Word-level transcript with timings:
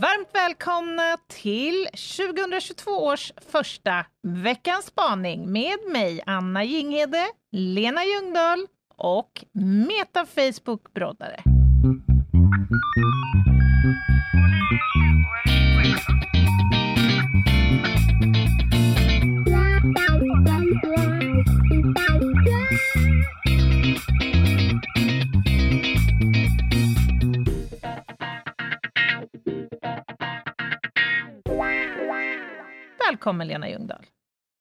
Varmt 0.00 0.28
välkomna 0.34 1.16
till 1.28 1.86
2022 1.92 2.90
års 2.90 3.32
första 3.50 4.06
Veckans 4.22 4.86
spaning 4.86 5.52
med 5.52 5.78
mig, 5.92 6.22
Anna 6.26 6.64
Jinghede, 6.64 7.24
Lena 7.52 8.00
Ljungdahl 8.04 8.66
och 8.96 9.44
Meta 9.88 10.26
Facebook-broddare. 10.26 11.40
Välkommen 33.24 33.48
Lena 33.48 33.70
Ljungdahl. 33.70 34.06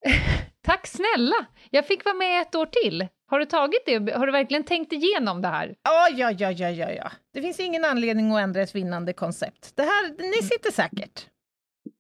Tack 0.61 0.87
snälla! 0.87 1.45
Jag 1.69 1.87
fick 1.87 2.05
vara 2.05 2.15
med 2.15 2.41
ett 2.41 2.55
år 2.55 2.65
till. 2.65 3.07
Har 3.25 3.39
du 3.39 3.45
tagit 3.45 3.85
det? 3.85 4.13
Har 4.13 4.25
du 4.25 4.31
verkligen 4.31 4.63
tänkt 4.63 4.93
igenom 4.93 5.41
det 5.41 5.47
här? 5.47 5.75
Ja, 5.83 6.09
ja, 6.09 6.31
ja, 6.31 6.51
ja, 6.51 6.69
ja, 6.69 6.91
ja. 6.91 7.11
Det 7.33 7.41
finns 7.41 7.59
ingen 7.59 7.85
anledning 7.85 8.31
att 8.31 8.39
ändra 8.39 8.61
ett 8.61 8.75
vinnande 8.75 9.13
koncept. 9.13 9.75
Det 9.75 9.81
här, 9.81 10.31
ni 10.31 10.47
sitter 10.47 10.71
säkert. 10.71 11.27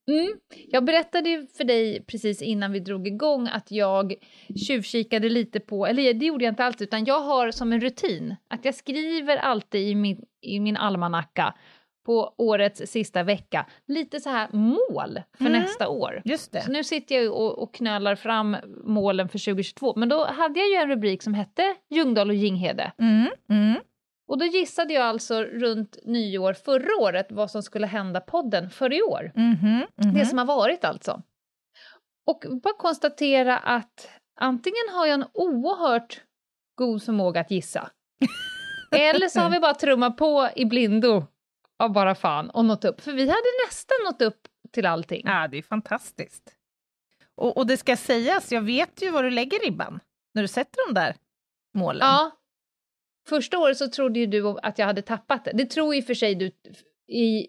Mm. 0.07 0.33
Jag 0.67 0.85
berättade 0.85 1.47
för 1.57 1.63
dig 1.63 2.05
precis 2.05 2.41
innan 2.41 2.71
vi 2.71 2.79
drog 2.79 3.07
igång 3.07 3.47
att 3.47 3.71
jag 3.71 4.13
tjuvkikade 4.67 5.29
lite 5.29 5.59
på, 5.59 5.85
eller 5.85 6.13
det 6.13 6.25
gjorde 6.25 6.45
jag 6.45 6.51
inte 6.51 6.65
alls, 6.65 6.81
utan 6.81 7.05
jag 7.05 7.19
har 7.19 7.51
som 7.51 7.73
en 7.73 7.81
rutin 7.81 8.35
att 8.49 8.65
jag 8.65 8.75
skriver 8.75 9.37
alltid 9.37 9.87
i 9.87 9.95
min, 9.95 10.21
i 10.41 10.59
min 10.59 10.77
almanacka 10.77 11.53
på 12.05 12.33
årets 12.37 12.91
sista 12.91 13.23
vecka 13.23 13.65
lite 13.87 14.19
så 14.19 14.29
här 14.29 14.47
mål 14.51 15.21
för 15.37 15.45
Mm. 15.45 15.61
nästa 15.61 15.87
år. 15.87 16.21
Just 16.25 16.51
det. 16.51 16.61
Så 16.61 16.71
nu 16.71 16.83
sitter 16.83 17.15
jag 17.15 17.33
och, 17.33 17.59
och 17.63 17.73
knölar 17.73 18.15
fram 18.15 18.57
målen 18.83 19.29
för 19.29 19.39
2022, 19.39 19.93
men 19.95 20.09
då 20.09 20.25
hade 20.25 20.59
jag 20.59 20.69
ju 20.69 20.75
en 20.75 20.87
rubrik 20.89 21.23
som 21.23 21.33
hette 21.33 21.75
Ljungdahl 21.89 22.29
och 22.29 22.35
Ginghede. 22.35 22.91
Mm, 22.99 23.27
mm. 23.49 23.79
Och 24.27 24.37
då 24.37 24.45
gissade 24.45 24.93
jag 24.93 25.03
alltså 25.03 25.43
runt 25.43 25.97
nyår 26.05 26.53
förra 26.53 27.01
året 27.01 27.27
vad 27.29 27.51
som 27.51 27.63
skulle 27.63 27.87
hända 27.87 28.19
podden 28.19 28.69
för 28.69 28.93
i 28.93 29.01
år. 29.01 29.31
Mhm, 29.35 29.85
mhm. 29.95 30.13
Det 30.13 30.25
som 30.25 30.37
har 30.37 30.45
varit 30.45 30.85
alltså. 30.85 31.21
Och 32.27 32.43
bara 32.63 32.73
konstatera 32.77 33.57
att 33.57 34.09
antingen 34.39 34.89
har 34.93 35.05
jag 35.05 35.13
en 35.13 35.25
oerhört 35.33 36.21
god 36.77 37.03
förmåga 37.03 37.41
att 37.41 37.51
gissa, 37.51 37.89
eller 38.91 39.27
så 39.29 39.39
har 39.39 39.49
vi 39.49 39.59
bara 39.59 39.73
trummat 39.73 40.17
på 40.17 40.49
i 40.55 40.65
blindo 40.65 41.23
av 41.83 41.91
bara 41.93 42.15
fan 42.15 42.49
och 42.49 42.65
nått 42.65 42.85
upp. 42.85 43.01
För 43.01 43.11
vi 43.13 43.21
hade 43.21 43.65
nästan 43.67 43.97
nått 44.05 44.21
upp 44.21 44.47
till 44.71 44.85
allting. 44.85 45.21
Ja, 45.25 45.47
det 45.47 45.57
är 45.57 45.61
fantastiskt. 45.61 46.55
Och, 47.35 47.57
och 47.57 47.67
det 47.67 47.77
ska 47.77 47.97
sägas, 47.97 48.51
jag 48.51 48.61
vet 48.61 49.01
ju 49.03 49.09
var 49.11 49.23
du 49.23 49.29
lägger 49.29 49.59
ribban 49.59 49.99
när 50.33 50.41
du 50.41 50.47
sätter 50.47 50.87
de 50.87 50.93
där 50.99 51.15
målen. 51.73 52.07
Ja. 52.07 52.31
Första 53.29 53.57
året 53.57 53.77
så 53.77 53.87
trodde 53.89 54.19
ju 54.19 54.25
du 54.25 54.47
att 54.63 54.77
jag 54.79 54.85
hade 54.85 55.01
tappat 55.01 55.45
det. 55.45 55.51
Det 55.53 55.65
tror 55.65 55.95
och 55.99 56.05
för 56.05 56.13
sig 56.13 56.35
du 56.35 56.51
i, 57.07 57.47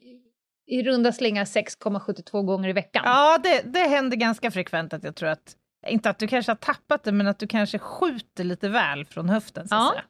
i 0.67 0.83
runda 0.83 1.13
slängar 1.13 1.45
6,72 1.45 2.43
gånger 2.43 2.69
i 2.69 2.73
veckan. 2.73 3.03
Ja, 3.07 3.39
det, 3.39 3.63
det 3.65 3.79
händer 3.89 4.17
ganska 4.17 4.51
frekvent 4.51 4.93
att 4.93 5.05
jag 5.05 5.15
tror 5.17 5.29
att, 5.29 5.57
inte 5.87 6.11
att 6.11 6.19
du 6.19 6.27
kanske 6.27 6.53
har 6.53 6.57
tappat 6.57 7.05
det, 7.05 7.13
men 7.13 7.27
att 7.27 7.39
du 7.39 7.47
kanske 7.47 7.79
skjuter 7.79 8.45
lite 8.45 8.69
väl 8.69 9.05
från 9.05 9.29
höften. 9.29 9.69
Så 9.69 9.75
Ja. 9.75 9.91
säga. 9.93 10.05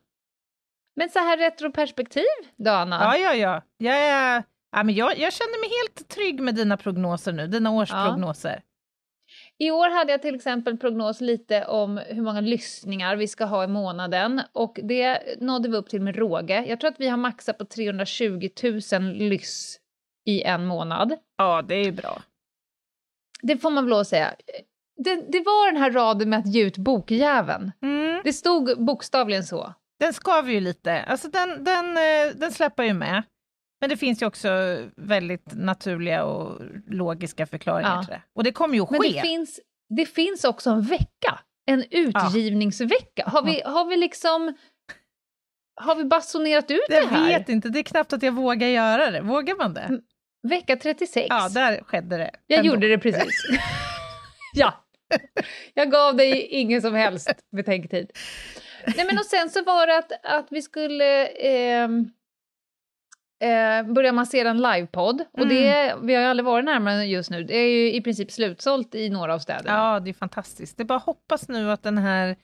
Men 0.96 1.10
så 1.10 1.18
här 1.18 1.36
retroperspektiv 1.36 2.24
då, 2.56 2.70
Anna? 2.70 2.98
ja, 3.02 3.16
ja, 3.16 3.34
ja. 3.34 3.62
Jag, 3.76 3.98
är, 3.98 4.42
ja 4.72 4.82
men 4.82 4.94
jag, 4.94 5.18
jag 5.18 5.32
känner 5.32 5.60
mig 5.60 5.70
helt 5.82 6.08
trygg 6.08 6.40
med 6.40 6.54
dina 6.54 6.76
prognoser 6.76 7.32
nu, 7.32 7.46
dina 7.46 7.70
årsprognoser. 7.70 8.62
I 9.58 9.70
år 9.70 9.90
hade 9.98 10.12
jag 10.12 10.22
till 10.22 10.34
exempel 10.34 10.78
prognos 10.78 11.20
lite 11.20 11.64
om 11.64 12.00
hur 12.06 12.22
många 12.22 12.40
lyssningar 12.40 13.16
vi 13.16 13.28
ska 13.28 13.44
ha 13.44 13.64
i 13.64 13.66
månaden 13.66 14.40
och 14.52 14.78
det 14.82 15.20
nådde 15.40 15.68
vi 15.68 15.76
upp 15.76 15.88
till 15.88 16.00
med 16.00 16.16
råge. 16.16 16.64
Jag 16.68 16.80
tror 16.80 16.90
att 16.90 17.00
vi 17.00 17.08
har 17.08 17.16
maxat 17.16 17.58
på 17.58 17.64
320 17.64 18.48
000 18.92 19.02
lyss 19.12 19.78
i 20.26 20.42
en 20.42 20.66
månad. 20.66 21.16
Ja, 21.38 21.62
det 21.62 21.74
är 21.74 21.84
ju 21.84 21.92
bra. 21.92 22.22
Det 23.42 23.58
får 23.58 23.70
man 23.70 23.84
väl 23.84 23.90
lov 23.90 24.00
att 24.00 24.08
säga. 24.08 24.34
Det, 24.96 25.14
det 25.14 25.40
var 25.40 25.72
den 25.72 25.82
här 25.82 25.90
raden 25.90 26.30
med 26.30 26.38
att 26.38 26.54
ge 26.54 26.64
ut 26.64 26.76
bokjäveln. 26.76 27.72
Mm. 27.82 28.20
Det 28.24 28.32
stod 28.32 28.84
bokstavligen 28.84 29.44
så. 29.44 29.74
Den 30.00 30.12
skaver 30.14 30.52
ju 30.52 30.60
lite, 30.60 31.02
alltså 31.02 31.28
den, 31.28 31.64
den, 31.64 31.96
eh, 31.96 32.34
den 32.34 32.52
släpper 32.52 32.82
ju 32.82 32.94
med. 32.94 33.22
Men 33.80 33.90
det 33.90 33.96
finns 33.96 34.22
ju 34.22 34.26
också 34.26 34.48
väldigt 34.96 35.52
naturliga 35.54 36.24
och 36.24 36.60
logiska 36.86 37.46
förklaringar 37.46 37.96
Ja. 37.96 38.02
till 38.02 38.10
det. 38.12 38.22
Och 38.34 38.44
det 38.44 38.52
kommer 38.52 38.74
ju 38.74 38.80
att 38.82 38.90
Men 38.90 39.00
ske. 39.00 39.08
det 39.12 39.20
finns, 39.20 39.60
det 39.96 40.06
finns 40.06 40.44
också 40.44 40.70
en 40.70 40.82
vecka, 40.82 41.38
en 41.66 41.84
utgivningsvecka. 41.90 43.24
Har, 43.26 43.42
vi, 43.42 43.62
har 43.64 43.84
vi 43.84 43.96
liksom... 43.96 44.54
Har 45.76 45.94
vi 45.94 46.04
basunerat 46.04 46.70
ut 46.70 46.80
det 46.88 46.94
jag 46.96 47.06
här? 47.06 47.26
vet 47.26 47.48
inte, 47.48 47.68
det 47.68 47.78
är 47.78 47.82
knappt 47.82 48.12
att 48.12 48.22
jag 48.22 48.32
vågar 48.32 48.68
göra 48.68 49.10
det. 49.10 49.20
Vågar 49.20 49.54
man 49.56 49.74
det? 49.74 50.00
Vecka 50.48 50.76
36. 50.76 51.26
Ja, 51.30 51.48
där 51.48 51.80
skedde 51.86 52.16
det. 52.16 52.30
Jag 52.46 52.58
ändå. 52.58 52.70
gjorde 52.74 52.88
det 52.88 52.98
precis. 52.98 53.34
ja. 54.54 54.74
Jag 55.74 55.90
gav 55.90 56.16
dig 56.16 56.40
ingen 56.46 56.82
som 56.82 56.94
helst 56.94 57.30
betänketid. 57.56 58.10
Nej, 58.96 59.06
men 59.06 59.18
och 59.18 59.24
sen 59.24 59.50
så 59.50 59.62
var 59.64 59.86
det 59.86 59.98
att, 59.98 60.12
att 60.22 60.46
vi 60.50 60.62
skulle 60.62 61.26
ehm, 61.26 62.10
eh, 63.42 63.92
börja 63.92 64.12
massera 64.12 64.50
en 64.50 64.62
livepodd. 64.62 65.24
Och 65.32 65.38
Mm. 65.38 65.48
det, 65.48 65.96
vi 66.02 66.14
har 66.14 66.22
ju 66.22 66.28
aldrig 66.28 66.44
varit 66.44 66.64
närmare 66.64 67.04
just 67.04 67.30
nu. 67.30 67.44
Det 67.44 67.56
är 67.56 67.68
ju 67.68 67.92
i 67.92 68.00
princip 68.00 68.30
slutsålt 68.32 68.94
i 68.94 69.10
några 69.10 69.34
av 69.34 69.38
städerna. 69.38 69.76
Ja, 69.76 70.00
det 70.00 70.10
är 70.10 70.14
fantastiskt. 70.14 70.76
Det 70.76 70.82
är 70.82 70.84
bara 70.84 70.98
hoppas 70.98 71.48
nu 71.48 71.70
att 71.70 71.82
den 71.82 71.98
här 71.98 72.36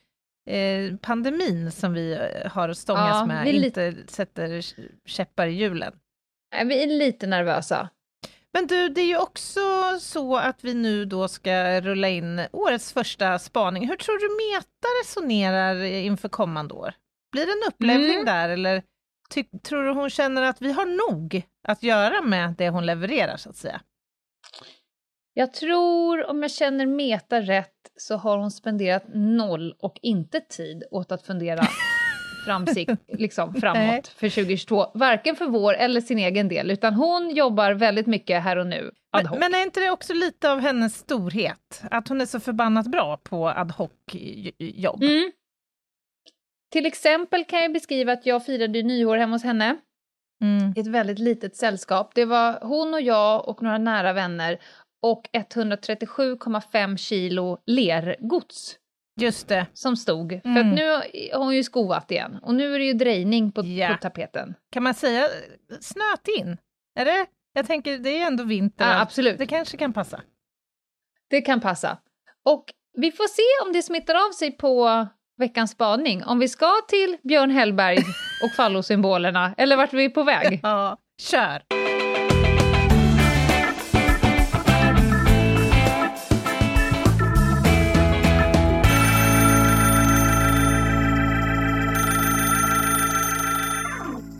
eh, 0.49 0.95
pandemin 1.01 1.71
som 1.71 1.93
vi 1.93 2.13
eh, 2.13 2.51
har 2.51 2.69
att 2.69 2.77
stångas 2.77 3.17
Ja, 3.19 3.25
med 3.25 3.47
inte 3.55 3.95
sätter 4.07 4.61
käppar 5.09 5.47
i 5.47 5.51
hjulen. 5.51 5.93
Vi 6.65 6.83
är 6.83 6.87
lite 6.87 7.27
nervösa. 7.27 7.89
Men 8.53 8.67
du, 8.67 8.89
det 8.89 9.01
är 9.01 9.05
ju 9.05 9.17
också 9.17 9.59
så 9.99 10.37
att 10.37 10.63
vi 10.63 10.73
nu 10.73 11.05
då 11.05 11.27
ska 11.27 11.81
rulla 11.81 12.09
in 12.09 12.41
årets 12.51 12.93
första 12.93 13.39
spaning. 13.39 13.87
Hur 13.87 13.95
tror 13.95 14.17
du 14.17 14.55
Meta 14.55 14.87
resonerar 15.03 15.83
inför 15.83 16.29
kommande 16.29 16.73
år? 16.73 16.93
Blir 17.31 17.45
det 17.45 17.51
en 17.51 17.67
upplevning 17.73 18.11
Mm. 18.13 18.25
där 18.25 18.49
eller 18.49 18.83
tror 19.63 19.83
du 19.83 19.91
hon 19.91 20.09
känner 20.09 20.41
att 20.41 20.61
vi 20.61 20.71
har 20.71 20.85
nog 20.85 21.41
att 21.67 21.83
göra 21.83 22.21
med 22.21 22.55
det 22.57 22.69
hon 22.69 22.85
levererar 22.85 23.37
så 23.37 23.49
att 23.49 23.55
säga? 23.55 23.81
Jag 25.33 25.53
tror, 25.53 26.25
om 26.29 26.41
jag 26.41 26.51
känner 26.51 26.85
Meta 26.85 27.41
rätt, 27.41 27.91
så 27.97 28.15
har 28.15 28.37
hon 28.37 28.51
spenderat 28.51 29.03
noll 29.13 29.75
och 29.79 29.99
inte 30.01 30.39
tid 30.39 30.83
åt 30.91 31.11
att 31.11 31.25
fundera 31.25 31.61
framsikt, 32.45 32.91
liksom, 33.07 33.53
framåt 33.61 34.07
för 34.07 34.29
2022. 34.29 34.85
Varken 34.93 35.35
för 35.35 35.45
vår 35.45 35.73
eller 35.73 36.01
sin 36.01 36.19
egen 36.19 36.47
del, 36.47 36.71
utan 36.71 36.93
hon 36.93 37.29
jobbar 37.29 37.71
väldigt 37.71 38.07
mycket 38.07 38.43
här 38.43 38.57
och 38.57 38.67
nu. 38.67 38.91
Men, 39.13 39.39
men 39.39 39.55
är 39.55 39.63
inte 39.63 39.79
det 39.79 39.89
också 39.89 40.13
lite 40.13 40.51
av 40.51 40.59
hennes 40.59 40.95
storhet? 40.95 41.83
Att 41.91 42.07
hon 42.07 42.21
är 42.21 42.25
så 42.25 42.39
förbannat 42.39 42.87
bra 42.87 43.17
på 43.17 43.49
ad 43.49 43.73
hoc-jobb? 43.73 45.03
Mm. 45.03 45.31
Till 46.71 46.85
exempel 46.85 47.45
kan 47.45 47.61
jag 47.61 47.73
beskriva 47.73 48.13
att 48.13 48.25
jag 48.25 48.45
firade 48.45 48.83
nyår 48.83 49.17
hemma 49.17 49.35
hos 49.35 49.43
henne 49.43 49.77
Mm. 50.41 50.73
i 50.75 50.79
ett 50.79 50.87
väldigt 50.87 51.19
litet 51.19 51.55
sällskap. 51.55 52.11
Det 52.15 52.25
var 52.25 52.59
hon 52.61 52.93
och 52.93 53.01
jag 53.01 53.47
och 53.49 53.63
några 53.63 53.77
nära 53.77 54.13
vänner 54.13 54.59
och 55.01 55.29
137,5 55.33 56.97
kilo 56.97 57.57
lergods 57.65 58.77
Just 59.21 59.47
det. 59.47 59.65
som 59.73 59.95
stod. 59.97 60.39
För 60.43 60.49
Mm. 60.49 60.69
att 60.69 60.75
nu 60.75 60.89
har 61.33 61.43
hon 61.43 61.55
ju 61.55 61.63
skovat 61.63 62.11
igen 62.11 62.39
och 62.43 62.55
nu 62.55 62.75
är 62.75 62.79
det 62.79 62.85
ju 62.85 62.93
drejning 62.93 63.51
på, 63.51 63.65
Ja. 63.65 63.87
på 63.87 63.97
tapeten. 64.01 64.53
Kan 64.71 64.83
man 64.83 64.93
säga 64.93 65.27
snöt 65.79 66.27
in? 66.39 66.57
Är 66.99 67.05
det? 67.05 67.25
Jag 67.53 67.67
tänker, 67.67 67.97
det 67.97 68.09
är 68.09 68.17
ju 68.17 68.23
ändå 68.23 68.43
vinter. 68.43 68.85
Ja, 68.85 69.01
absolut. 69.01 69.37
Det 69.37 69.45
kanske 69.47 69.77
kan 69.77 69.93
passa. 69.93 70.21
Det 71.29 71.41
kan 71.41 71.61
passa. 71.61 71.97
Och 72.45 72.65
vi 72.97 73.11
får 73.11 73.27
se 73.27 73.67
om 73.67 73.73
det 73.73 73.81
smittar 73.83 74.15
av 74.15 74.31
sig 74.31 74.51
på 74.51 75.07
veckans 75.37 75.71
spaning. 75.71 76.23
Om 76.23 76.39
vi 76.39 76.47
ska 76.47 76.71
till 76.87 77.17
Björn 77.23 77.51
Hellberg 77.51 77.97
och 78.43 78.51
fallosymbolerna, 78.55 79.53
eller 79.57 79.77
vart 79.77 79.93
vi 79.93 80.05
är 80.05 80.09
på 80.09 80.23
väg. 80.23 80.59
Ja, 80.63 80.97
kör! 81.21 81.61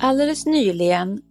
Alldeles 0.01 0.45
nyligen 0.45 1.21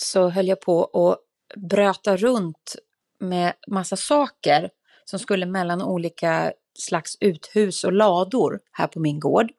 så 0.00 0.28
höll 0.28 0.48
jag 0.48 0.60
på 0.60 0.84
att 0.84 1.18
bröta 1.60 2.16
runt 2.16 2.76
med 3.20 3.52
massa 3.66 3.96
saker 3.96 4.70
som 5.04 5.18
skulle 5.18 5.46
mellan 5.46 5.82
olika 5.82 6.52
slags 6.78 7.16
uthus 7.20 7.84
och 7.84 7.92
lador 7.92 8.60
här 8.72 8.86
på 8.86 9.00
min 9.00 9.20
gård. 9.20 9.50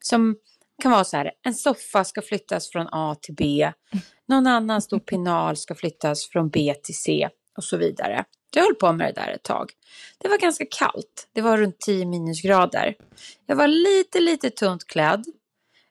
Som 0.00 0.36
kan 0.82 0.92
vara 0.92 1.04
så 1.04 1.16
här, 1.16 1.32
en 1.42 1.54
soffa 1.54 2.04
ska 2.04 2.22
flyttas 2.22 2.70
från 2.70 2.88
A 2.92 3.16
till 3.20 3.34
B, 3.34 3.72
någon 4.28 4.46
annan 4.46 4.82
stor 4.82 4.98
pinal 4.98 5.56
ska 5.56 5.74
flyttas 5.74 6.28
från 6.28 6.48
B 6.48 6.74
till 6.82 6.94
C 6.94 7.28
och 7.56 7.64
så 7.64 7.76
vidare. 7.76 8.24
Jag 8.54 8.62
höll 8.62 8.74
på 8.74 8.92
med 8.92 9.14
det 9.14 9.20
där 9.20 9.32
ett 9.32 9.42
tag. 9.42 9.70
Det 10.18 10.28
var 10.28 10.38
ganska 10.38 10.64
kallt, 10.70 11.28
det 11.32 11.40
var 11.40 11.58
runt 11.58 11.80
10 11.80 12.06
minusgrader. 12.06 12.94
Jag 13.46 13.56
var 13.56 13.68
lite, 13.68 14.20
lite 14.20 14.50
tunt 14.50 14.86
klädd, 14.86 15.24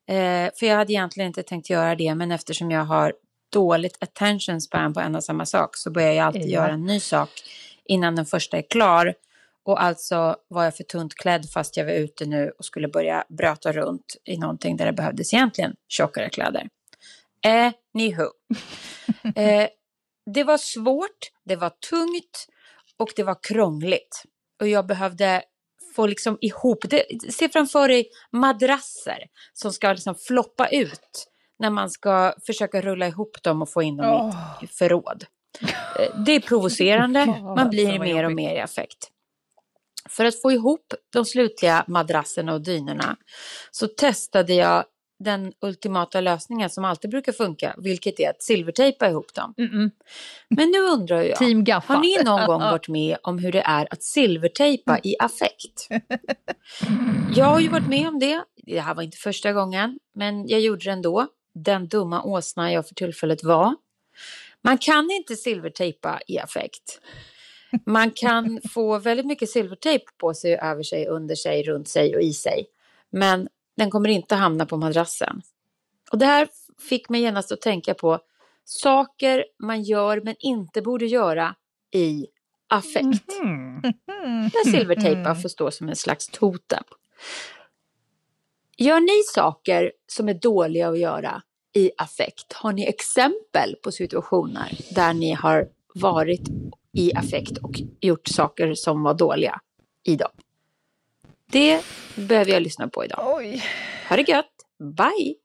eh, 0.08 0.52
för 0.60 0.66
jag 0.66 0.76
hade 0.76 0.94
egentligen 0.94 1.28
inte 1.28 1.44
tänkt 1.44 1.70
göra 1.70 1.96
det, 1.96 2.16
men 2.16 2.32
eftersom 2.32 2.72
jag 2.72 2.84
har 2.86 3.14
dåligt 3.54 3.98
attention 4.04 4.62
span 4.62 4.94
på 4.94 5.00
en 5.00 5.16
och 5.16 5.24
samma 5.24 5.46
sak 5.46 5.78
så 5.78 5.92
börjar 5.92 6.12
jag 6.12 6.26
alltid 6.26 6.42
Ja. 6.42 6.48
göra 6.48 6.72
en 6.72 6.86
ny 6.86 7.00
sak 7.00 7.30
innan 7.86 8.16
den 8.16 8.26
första 8.26 8.58
är 8.58 8.62
klar. 8.70 9.14
Och 9.66 9.84
alltså 9.84 10.36
var 10.48 10.64
jag 10.64 10.78
för 10.78 10.84
tunt 10.84 11.16
klädd 11.16 11.50
fast 11.50 11.78
jag 11.78 11.86
var 11.86 11.92
ute 11.92 12.26
nu 12.26 12.52
och 12.58 12.66
skulle 12.66 12.88
börja 12.88 13.24
bröta 13.30 13.72
runt 13.72 14.16
i 14.26 14.38
någonting 14.38 14.78
där 14.78 14.86
det 14.86 14.94
behövdes 14.94 15.34
egentligen 15.34 15.76
tjockare 15.88 16.30
kläder. 16.30 16.70
Anywho. 17.46 18.26
Eh, 19.36 19.68
det 20.34 20.44
var 20.44 20.58
svårt, 20.58 21.32
det 21.46 21.56
var 21.56 21.70
tungt 21.90 22.48
och 22.98 23.10
det 23.16 23.24
var 23.24 23.38
krångligt. 23.44 24.24
Och 24.62 24.68
jag 24.68 24.86
behövde 24.88 25.44
få 25.96 26.08
liksom 26.08 26.38
ihop 26.42 26.86
det. 26.90 27.04
Se 27.34 27.50
framför 27.50 27.88
dig 27.88 28.10
madrasser 28.32 29.20
som 29.54 29.74
ska 29.74 29.94
liksom 29.94 30.16
floppa 30.16 30.68
ut 30.68 31.28
när 31.60 31.70
man 31.70 31.90
ska 31.90 32.34
försöka 32.46 32.82
rulla 32.82 33.08
ihop 33.08 33.44
dem 33.44 33.62
och 33.62 33.70
få 33.70 33.84
in 33.84 33.98
dem 33.98 34.34
i 34.62 34.66
ett 34.66 34.74
förråd. 34.74 35.26
Eh, 36.00 36.24
Det 36.26 36.32
är 36.32 36.40
provocerande, 36.40 37.26
man 37.56 37.70
blir 37.70 38.00
mer 38.00 38.24
och 38.24 38.32
mer 38.32 38.56
i 38.56 38.60
affekt. 38.60 39.10
För 40.10 40.26
att 40.26 40.42
få 40.42 40.52
ihop 40.52 40.94
de 41.14 41.26
slutliga 41.26 41.86
madrasserna 41.88 42.54
och 42.54 42.62
dynorna 42.62 43.18
så 43.72 43.88
testade 43.88 44.54
jag 44.54 44.86
den 45.24 45.54
ultimata 45.62 46.22
lösningen 46.22 46.70
som 46.70 46.86
alltid 46.86 47.12
brukar 47.12 47.32
funka, 47.32 47.76
vilket 47.78 48.20
är 48.20 48.30
att 48.30 48.42
silvertejpa 48.42 49.10
ihop 49.10 49.34
dem. 49.34 49.54
Mm-mm. 49.58 49.92
Men 50.50 50.72
nu 50.72 50.80
undrar 50.80 51.22
jag, 51.22 51.38
Team 51.38 51.64
Gaffa. 51.64 51.94
har 51.94 52.02
ni 52.02 52.24
någon 52.24 52.46
gång 52.46 52.62
varit 52.72 52.88
med 52.88 53.18
om 53.24 53.40
hur 53.40 53.52
det 53.52 53.62
är 53.62 53.88
att 53.94 54.04
silvertejpa 54.04 55.00
i 55.04 55.16
affekt? 55.20 55.88
Jag 57.36 57.46
har 57.46 57.60
ju 57.60 57.68
varit 57.68 57.88
med 57.88 58.08
om 58.08 58.20
det, 58.20 58.44
det 58.56 58.80
här 58.80 58.96
var 58.96 59.04
inte 59.04 59.18
första 59.18 59.54
gången, 59.54 60.00
men 60.16 60.48
jag 60.48 60.60
gjorde 60.60 60.84
det 60.84 60.92
ändå. 60.92 61.28
Den 61.56 61.88
dumma 61.88 62.24
åsna 62.24 62.74
jag 62.74 62.88
för 62.88 62.96
tillfället 62.96 63.44
var. 63.44 63.76
Man 64.62 64.78
kan 64.78 65.12
inte 65.12 65.36
silvertejpa 65.36 66.20
i 66.28 66.40
affekt. 66.40 67.02
Man 67.86 68.12
kan 68.12 68.62
få 68.74 69.00
väldigt 69.00 69.26
mycket 69.26 69.50
silvertejp 69.50 70.06
på 70.18 70.34
sig, 70.34 70.58
över 70.58 70.84
sig, 70.84 71.08
under 71.08 71.36
sig, 71.36 71.64
runt 71.64 71.88
sig 71.88 72.16
och 72.16 72.22
i 72.22 72.34
sig. 72.34 72.66
Men 73.12 73.48
den 73.78 73.92
kommer 73.92 74.10
inte 74.10 74.36
hamna 74.36 74.66
på 74.66 74.78
madrassen. 74.78 75.42
Och 76.12 76.18
det 76.18 76.26
här 76.26 76.48
fick 76.90 77.10
mig 77.10 77.22
genast 77.22 77.52
att 77.52 77.62
tänka 77.62 77.94
på 77.94 78.20
saker 78.66 79.46
man 79.60 79.84
gör 79.84 80.22
men 80.22 80.36
inte 80.40 80.82
borde 80.82 81.06
göra 81.06 81.56
i 81.92 82.28
affekt. 82.68 83.40
Mm. 83.42 83.82
Där 84.52 84.72
silvertejpa 84.72 85.36
får 85.36 85.50
stå 85.50 85.72
som 85.72 85.90
en 85.90 85.96
slags 85.96 86.28
totem. 86.28 86.84
Gör 88.78 89.00
ni 89.00 89.24
saker 89.34 89.92
som 90.08 90.30
är 90.30 90.34
dåliga 90.34 90.90
att 90.90 91.00
göra 91.00 91.42
i 91.74 91.92
affekt? 91.98 92.54
Har 92.54 92.74
ni 92.74 92.86
exempel 92.86 93.76
på 93.84 93.92
situationer 93.92 94.80
där 94.96 95.14
ni 95.14 95.32
har 95.32 95.68
varit 95.96 96.50
i 96.94 97.14
affekt 97.16 97.58
och 97.58 97.82
gjort 98.02 98.28
saker 98.28 98.74
som 98.74 99.04
var 99.04 99.14
dåliga 99.14 99.60
i 100.04 100.16
dem? 100.16 100.32
Det 101.52 101.82
behöver 102.16 102.52
jag 102.52 102.64
lyssna 102.64 102.88
på 102.88 103.06
idag. 103.06 103.36
Oj, 103.38 103.64
Ha 104.10 104.16
det 104.16 104.28
gött! 104.30 104.52
Bye! 104.98 105.36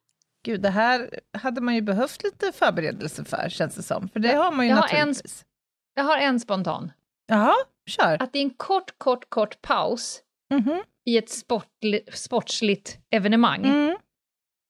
gud, 0.45 0.61
det 0.61 0.69
här 0.69 1.19
hade 1.37 1.61
man 1.61 1.75
ju 1.75 1.81
behövt 1.81 2.23
lite 2.23 2.51
förberedelse 2.51 3.25
för, 3.25 3.49
känns 3.49 3.75
det 3.75 3.83
som. 3.83 4.09
För 4.09 4.19
det 4.19 4.33
har 4.35 4.51
man 4.51 4.65
ju 4.65 4.69
Jag 4.69 4.77
har 4.77 4.83
en- 4.89 5.07
naturligtvis. 5.07 5.45
Jag 5.93 6.03
har 6.03 6.17
en 6.17 6.39
spontan. 6.39 6.91
Jaha, 7.27 7.53
kör. 7.89 8.23
Att 8.23 8.35
i 8.35 8.39
en 8.41 8.49
kort, 8.49 8.97
kort, 8.97 9.29
kort 9.29 9.61
paus 9.61 10.21
Mhm. 10.53 10.83
i 11.05 11.17
ett 11.17 11.29
sportli, 11.29 12.01
sportsligt 12.13 12.97
evenemang 13.11 13.65
Mm. 13.65 13.97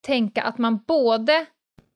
tänka 0.05 0.41
att 0.43 0.57
man 0.57 0.77
både 0.87 1.45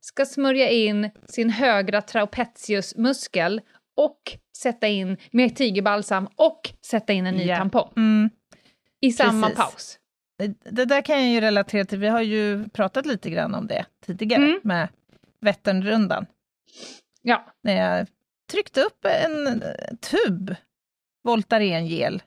ska 0.01 0.25
smörja 0.25 0.69
in 0.69 1.09
sin 1.25 1.49
högra 1.49 2.01
trapeziusmuskel 2.01 3.61
och 3.97 4.19
sätta 4.57 4.87
in 4.87 5.17
med 5.31 5.55
tigerbalsam 5.55 6.27
och 6.35 6.61
sätta 6.85 7.13
in 7.13 7.25
en 7.27 7.35
ny 7.35 7.43
Ja. 7.45 7.57
tampong 7.57 7.93
Mm. 7.97 8.29
I 9.05 9.11
samma 9.11 9.47
Precis. 9.47 9.57
paus. 9.63 9.99
Det- 10.63 10.85
där 10.85 11.01
kan 11.01 11.19
jag 11.21 11.29
ju 11.29 11.41
relatera 11.41 11.85
till. 11.85 11.99
Vi 11.99 12.07
har 12.07 12.21
ju 12.21 12.69
pratat 12.69 13.05
lite 13.05 13.29
grann 13.29 13.55
om 13.55 13.67
det 13.67 13.85
tidigare 14.05 14.43
Mm. 14.43 14.59
med 14.63 14.87
Vätternrundan. 15.41 16.25
Ja, 17.21 17.45
När 17.61 17.73
jag 17.75 18.07
tryckte 18.51 18.81
upp 18.81 19.05
en 19.05 19.63
tub 20.01 20.55
Voltaren-gel 21.23 22.23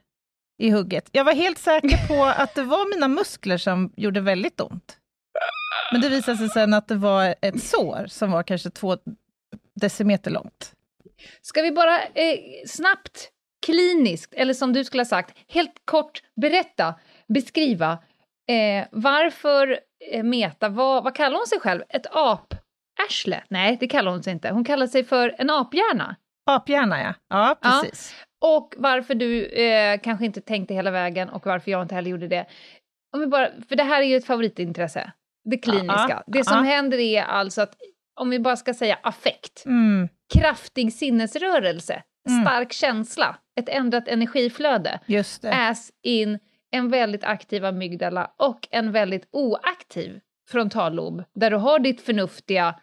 i 0.57 0.69
hugget. 0.69 1.09
Jag 1.11 1.23
var 1.23 1.33
helt 1.33 1.57
säker 1.57 2.07
på 2.07 2.23
att 2.37 2.55
det 2.55 2.63
var 2.63 2.95
mina 2.95 3.07
muskler 3.07 3.57
som 3.57 3.93
gjorde 3.97 4.21
väldigt 4.21 4.61
ont. 4.61 4.97
Men 5.91 6.01
det 6.01 6.09
visade 6.09 6.37
sig 6.37 6.49
sen 6.49 6.73
att 6.73 6.87
det 6.87 6.95
var 6.95 7.35
ett 7.41 7.63
sår 7.63 8.05
som 8.07 8.31
var 8.31 8.43
kanske 8.43 8.69
två 8.69 8.97
decimeter 9.75 10.31
långt. 10.31 10.73
Ska 11.41 11.61
vi 11.61 11.71
bara 11.71 12.03
eh, 12.03 12.39
snabbt, 12.67 13.29
kliniskt, 13.67 14.33
eller 14.33 14.53
som 14.53 14.73
du 14.73 14.83
skulle 14.83 15.01
ha 15.01 15.05
sagt, 15.05 15.37
helt 15.47 15.81
kort 15.85 16.21
berätta, 16.41 16.95
beskriva 17.33 17.91
eh, 18.49 18.87
varför 18.91 19.79
eh, 20.11 20.23
Meta, 20.23 20.69
vad, 20.69 21.03
vad 21.03 21.15
kallar 21.15 21.37
hon 21.37 21.47
sig 21.47 21.59
själv? 21.59 21.81
Ett 21.89 22.05
ap-arsle? 22.11 23.43
Nej, 23.49 23.77
det 23.79 23.87
kallar 23.87 24.11
hon 24.11 24.23
sig 24.23 24.33
inte. 24.33 24.49
Hon 24.49 24.63
kallar 24.63 24.87
sig 24.87 25.03
för 25.03 25.35
en 25.37 25.49
aphjärna. 25.49 26.15
Aphjärna, 26.49 27.01
ja. 27.01 27.13
Ja, 27.29 27.57
Ja. 27.61 27.81
precis. 27.81 28.15
Och 28.45 28.73
varför 28.77 29.15
du 29.15 29.45
eh, 29.45 29.99
kanske 29.99 30.25
inte 30.25 30.41
tänkte 30.41 30.73
hela 30.73 30.91
vägen 30.91 31.29
och 31.29 31.45
varför 31.45 31.71
jag 31.71 31.81
inte 31.81 31.95
heller 31.95 32.11
gjorde 32.11 32.27
det. 32.27 32.45
Om 33.13 33.19
vi 33.19 33.27
bara, 33.27 33.49
för 33.69 33.75
det 33.75 33.83
här 33.83 34.01
är 34.01 34.05
ju 34.05 34.15
ett 34.15 34.25
favoritintresse, 34.25 35.11
det 35.49 35.57
kliniska. 35.57 36.05
Ja, 36.09 36.23
det 36.27 36.43
som 36.43 36.57
ja. 36.57 36.63
händer 36.73 36.97
är 36.97 37.23
alltså 37.23 37.61
att, 37.61 37.75
om 38.19 38.29
vi 38.29 38.39
bara 38.39 38.55
ska 38.55 38.73
säga 38.73 38.99
affekt, 39.03 39.63
Mm, 39.65 40.09
kraftig 40.33 40.93
sinnesrörelse, 40.93 42.03
Mm. 42.27 42.45
stark 42.45 42.73
känsla, 42.73 43.37
ett 43.59 43.69
ändrat 43.69 44.07
energiflöde, 44.07 44.99
just 45.05 45.41
det. 45.41 45.69
as 45.69 45.91
in 46.03 46.39
en 46.71 46.89
väldigt 46.89 47.23
aktiv 47.23 47.65
amygdala 47.65 48.31
och 48.37 48.67
en 48.71 48.91
väldigt 48.91 49.27
oaktiv 49.31 50.19
frontallob, 50.49 51.23
där 51.35 51.51
du 51.51 51.57
har 51.57 51.79
ditt 51.79 52.01
förnuftiga, 52.01 52.79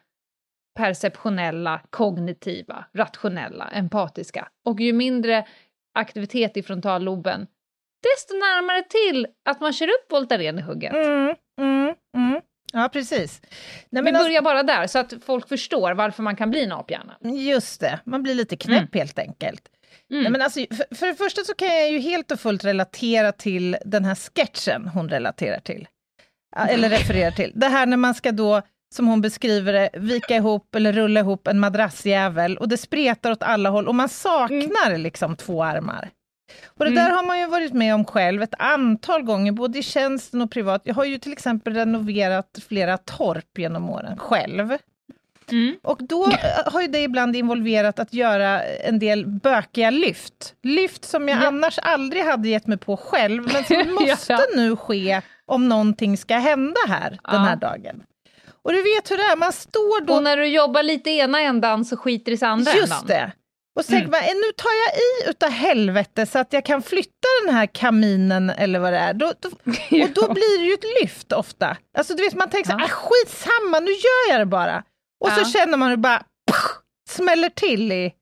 perceptionella, 0.76 1.80
kognitiva, 1.90 2.84
rationella, 2.94 3.68
empatiska. 3.68 4.48
Och 4.64 4.80
ju 4.80 4.92
mindre 4.92 5.46
aktivitet 5.94 6.56
i 6.56 6.62
frontalloben, 6.62 7.46
desto 8.02 8.34
närmare 8.34 8.82
till 8.82 9.26
att 9.44 9.60
man 9.60 9.72
kör 9.72 9.86
upp 9.86 10.12
Voltaren 10.12 10.58
i 10.58 10.62
hugget. 10.62 10.92
Mm, 10.94 11.34
mm, 11.60 11.94
mm. 12.16 12.40
Ja, 12.74 12.88
precis. 12.92 13.42
Nej, 13.90 14.02
Vi 14.02 14.08
alltså- 14.08 14.24
börjar 14.24 14.42
bara 14.42 14.62
där, 14.62 14.86
så 14.86 14.98
att 14.98 15.14
folk 15.26 15.48
förstår 15.48 15.92
varför 15.94 16.22
man 16.22 16.36
kan 16.36 16.50
bli 16.50 16.64
en 16.64 16.72
aphjärna. 16.72 17.16
Just 17.20 17.80
det, 17.80 18.00
man 18.04 18.22
blir 18.22 18.34
lite 18.34 18.56
knäpp 18.56 18.94
helt 18.94 19.18
enkelt. 19.18 19.62
Mm. 20.10 20.22
Nej, 20.22 20.32
men 20.32 20.42
alltså, 20.42 20.60
för, 20.60 20.94
för 20.94 21.06
det 21.06 21.14
första 21.14 21.44
så 21.44 21.54
kan 21.54 21.68
jag 21.68 21.90
ju 21.90 21.98
helt 21.98 22.30
och 22.30 22.40
fullt 22.40 22.64
relatera 22.64 23.32
till 23.32 23.76
den 23.84 24.04
här 24.04 24.14
sketchen 24.14 24.88
hon 24.88 25.08
relaterar 25.08 25.60
till. 25.60 25.88
Eller 26.68 26.88
refererar 26.88 27.30
till. 27.30 27.52
Det 27.54 27.66
här 27.66 27.86
när 27.86 27.96
man 27.96 28.14
ska 28.14 28.32
då, 28.32 28.62
som 28.94 29.06
hon 29.06 29.20
beskriver 29.20 29.72
det, 29.72 29.90
vika 29.94 30.36
ihop 30.36 30.74
eller 30.74 30.92
rulla 30.92 31.20
ihop 31.20 31.46
en 31.48 31.60
madrassjävel 31.60 32.56
och 32.58 32.68
det 32.68 32.76
spretar 32.76 33.30
åt 33.30 33.42
alla 33.42 33.70
håll 33.70 33.88
och 33.88 33.94
man 33.94 34.08
saknar 34.08 34.98
liksom 34.98 35.36
två 35.36 35.64
armar. 35.64 36.10
Och 36.66 36.84
det 36.84 36.90
Mm. 36.90 37.04
där 37.04 37.10
har 37.10 37.22
man 37.26 37.38
ju 37.40 37.46
varit 37.46 37.72
med 37.72 37.94
om 37.94 38.04
själv 38.04 38.42
ett 38.42 38.54
antal 38.58 39.22
gånger, 39.22 39.52
både 39.52 39.78
i 39.78 39.82
tjänsten 39.82 40.42
och 40.42 40.50
privat. 40.50 40.82
Jag 40.84 40.94
har 40.94 41.04
ju 41.04 41.18
till 41.18 41.32
exempel 41.32 41.74
renoverat 41.74 42.58
flera 42.68 42.98
torp 42.98 43.58
genom 43.58 43.90
åren 43.90 44.18
själv. 44.18 44.76
Mm. 45.50 45.76
Och 45.82 45.98
då 46.00 46.24
eh, 46.30 46.72
har 46.72 46.80
ju 46.82 46.88
det 46.88 47.02
ibland 47.02 47.36
involverat 47.36 47.98
att 47.98 48.12
göra 48.14 48.62
en 48.64 48.98
del 48.98 49.26
bökiga 49.26 49.90
lyft. 49.90 50.54
Lyft 50.62 51.04
som 51.04 51.28
jag 51.28 51.42
Ja. 51.42 51.46
annars 51.46 51.78
aldrig 51.78 52.24
hade 52.24 52.48
gett 52.48 52.66
mig 52.66 52.78
på 52.78 52.96
själv, 52.96 53.42
men 53.52 53.64
som 53.64 53.94
måste 54.08 54.32
Ja. 54.32 54.40
nu 54.56 54.76
ske 54.76 55.20
om 55.46 55.68
någonting 55.68 56.16
ska 56.16 56.36
hända 56.36 56.80
här 56.88 57.10
den 57.10 57.18
Ja. 57.22 57.38
här 57.38 57.56
dagen. 57.56 58.02
Och 58.62 58.72
du 58.72 58.82
vet 58.82 59.10
hur 59.10 59.16
det 59.16 59.22
är, 59.22 59.36
man 59.36 59.52
står 59.52 60.04
då... 60.06 60.14
Och 60.14 60.22
när 60.22 60.36
du 60.36 60.46
jobbar 60.46 60.82
lite 60.82 61.10
ena 61.10 61.40
ändan 61.40 61.84
så 61.84 61.96
skiter 61.96 62.32
det 62.32 62.42
i 62.42 62.44
andra 62.44 62.72
Just 62.72 62.92
ändan. 62.92 63.06
det. 63.06 63.32
Och 63.76 63.86
tänker 63.86 64.08
man, 64.10 64.20
eh, 64.20 64.26
nu 64.34 64.52
tar 64.56 64.70
jag 64.70 64.94
i 65.26 65.30
utav 65.30 65.50
helvete 65.50 66.26
så 66.26 66.38
att 66.38 66.52
jag 66.52 66.64
kan 66.64 66.82
flytta 66.82 67.28
den 67.46 67.54
här 67.54 67.66
kaminen 67.66 68.50
eller 68.50 68.78
vad 68.78 68.92
det 68.92 68.98
är. 68.98 69.14
Då, 69.14 69.32
då, 69.40 69.48
och 70.04 70.10
då 70.14 70.32
blir 70.32 70.58
det 70.58 70.64
ju 70.64 70.74
ett 70.74 71.02
lyft 71.02 71.32
ofta. 71.32 71.76
Alltså 71.98 72.14
du 72.14 72.22
vet, 72.22 72.34
man 72.34 72.50
tänker 72.50 72.70
så 72.70 72.76
här, 72.78 72.80
Ja. 72.80 72.84
ah, 72.86 72.88
skitsamma, 72.88 73.80
nu 73.80 73.90
gör 73.90 74.30
jag 74.30 74.40
det 74.40 74.46
bara. 74.46 74.82
Och 75.24 75.28
Ja. 75.30 75.34
så 75.44 75.50
känner 75.50 75.76
man 75.78 75.88
hur 75.88 75.96
det 75.96 76.00
bara 76.00 76.18
pff, 76.50 76.60
smäller 77.08 77.48
till 77.48 77.92
i 77.92 78.12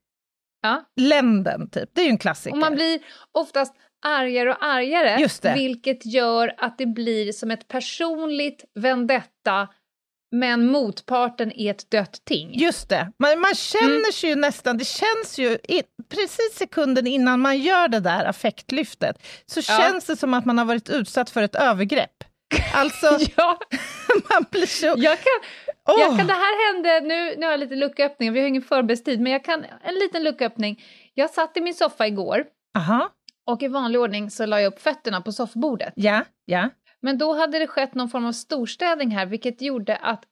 Ja. 0.63 0.85
länden, 1.01 1.71
typ. 1.71 1.91
Det 1.95 2.01
är 2.01 2.05
ju 2.05 2.11
en 2.11 2.19
klassiker. 2.19 2.53
Och 2.53 2.59
man 2.59 2.75
blir 2.75 3.01
oftast 3.33 3.75
argare 4.07 4.51
och 4.51 4.65
argare, 4.65 5.29
vilket 5.55 6.07
gör 6.07 6.55
att 6.59 6.79
det 6.79 6.87
blir 6.87 7.33
som 7.33 7.51
ett 7.51 7.69
personligt 7.69 8.65
vendetta, 8.75 9.69
men 10.33 10.67
motparten 10.67 11.53
är 11.53 11.71
ett 11.71 11.91
dött 11.91 12.21
ting. 12.25 12.51
Just 12.59 12.89
det. 12.89 13.13
Man, 13.19 13.41
man 13.41 13.55
känner 13.55 14.13
sig 14.13 14.31
ju 14.31 14.37
nästan, 14.37 14.79
det 14.79 14.85
känns 14.85 15.39
ju 15.39 15.49
i, 15.69 15.83
precis 16.15 16.55
sekunden 16.55 17.07
innan 17.07 17.41
man 17.41 17.59
gör 17.59 17.89
det 17.89 18.01
där 18.01 18.25
affektlyftet, 18.25 19.23
så 19.47 19.61
Ja. 19.61 19.79
känns 19.79 20.05
det 20.05 20.17
som 20.17 20.35
att 20.35 20.45
man 20.45 20.59
har 20.59 20.65
varit 20.65 20.89
utsatt 20.91 21.31
för 21.31 21.43
ett 21.43 21.55
övergrepp. 21.55 22.25
Alltså, 22.75 23.19
Ja, 23.37 23.59
man 24.31 24.45
blir 24.51 24.67
så... 24.67 24.87
jag 24.87 25.19
kan, 25.19 25.33
Åh! 25.89 26.01
jag 26.01 26.19
kan, 26.19 26.27
det 26.27 26.33
här 26.35 26.73
hände, 26.75 27.01
nu, 27.09 27.35
nu 27.39 27.47
har 27.47 27.51
jag 27.51 27.61
lite 27.61 27.75
lucköppning, 27.77 28.33
vi 28.33 28.41
har 28.41 28.47
ingen 28.49 28.63
förberedstid, 28.63 29.21
men 29.21 29.33
jag 29.33 29.45
kan, 29.45 29.65
en 29.85 29.95
liten 29.95 30.23
lucköppning. 30.25 30.83
Jag 31.15 31.31
satt 31.31 31.57
i 31.57 31.61
min 31.61 31.75
soffa 31.75 32.07
igår 32.07 32.45
Aha, 32.77 33.11
och 33.47 33.63
i 33.63 33.69
vanlig 33.69 34.01
ordning 34.01 34.31
så 34.31 34.47
la 34.47 34.61
jag 34.61 34.73
upp 34.73 34.83
fötterna 34.83 35.21
på 35.21 35.33
soffbordet. 35.33 35.93
ja, 35.97 36.25
ja. 36.45 36.69
Men 37.03 37.19
då 37.19 37.33
hade 37.33 37.59
det 37.59 37.67
skett 37.67 37.95
någon 37.95 38.09
form 38.09 38.25
av 38.27 38.33
storstädning 38.33 39.11
här, 39.11 39.27
vilket 39.27 39.63
gjorde 39.63 39.97
att 39.97 40.25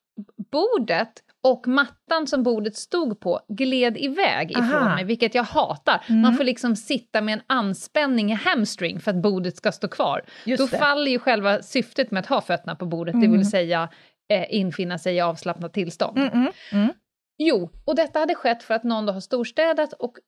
bordet 0.53 1.13
och 1.43 1.69
mattan 1.69 2.27
som 2.27 2.43
bordet 2.43 2.77
stod 2.77 3.21
på 3.21 3.41
gled 3.49 3.97
iväg 3.99 4.51
ifrån 4.51 4.65
Aha. 4.65 4.95
mig, 4.95 5.05
vilket 5.05 5.35
jag 5.35 5.43
hatar. 5.43 6.05
Mm. 6.09 6.21
Man 6.21 6.35
får 6.35 6.45
liksom 6.45 6.77
sitta 6.77 7.21
med 7.21 7.33
en 7.35 7.43
anspänning 7.47 8.33
i 8.33 8.35
hamstring 8.35 9.01
för 9.01 9.11
att 9.11 9.23
bordet 9.23 9.57
ska 9.57 9.73
stå 9.73 9.89
kvar. 9.89 10.23
Just 10.47 10.59
Då 10.63 10.67
det. 10.67 10.79
faller 10.79 11.11
ju 11.11 11.19
själva 11.19 11.63
syftet 11.63 12.11
med 12.11 12.21
att 12.21 12.27
ha 12.27 12.41
fötterna 12.41 12.75
på 12.77 12.87
bordet, 12.87 13.13
det 13.13 13.27
Mm. 13.27 13.33
vill 13.33 13.51
säga 13.51 13.89
eh, 14.33 14.45
infinna 14.55 14.99
sig 14.99 15.17
i 15.17 15.21
avslappnat 15.21 15.73
tillstånd. 15.75 16.19
Mm, 16.19 16.33
mm, 16.33 16.53
mm. 16.73 16.93
Jo, 17.39 17.71
och 17.85 17.95
detta 17.97 18.19
hade 18.19 18.35
skett 18.35 18.63
för 18.63 18.75
att 18.75 18.85
någon 18.85 19.07
då 19.07 19.13
har 19.13 19.21
storstädat 19.21 19.93
och 19.93 20.13
mm, 20.13 20.21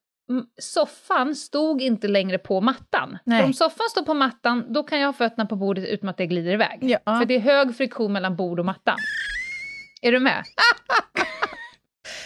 soffan 0.61 1.35
stod 1.37 1.83
inte 1.83 2.09
längre 2.09 2.39
på 2.39 2.61
mattan. 2.61 3.19
Om 3.45 3.53
soffan 3.53 3.87
står 3.91 4.03
på 4.03 4.15
mattan, 4.15 4.65
då 4.73 4.83
kan 4.83 5.01
jag 5.01 5.09
ha 5.09 5.13
fötterna 5.13 5.47
på 5.47 5.57
bordet 5.57 5.89
utan 5.89 6.09
att 6.09 6.17
det 6.17 6.27
glider 6.27 6.53
iväg. 6.53 6.79
Ja. 6.83 7.19
För 7.19 7.25
det 7.25 7.35
är 7.35 7.41
hög 7.41 7.77
friktion 7.77 8.13
mellan 8.13 8.37
bord 8.37 8.59
och 8.59 8.65
matta. 8.65 8.97
Är 10.03 10.13
du 10.13 10.21
med? 10.21 10.43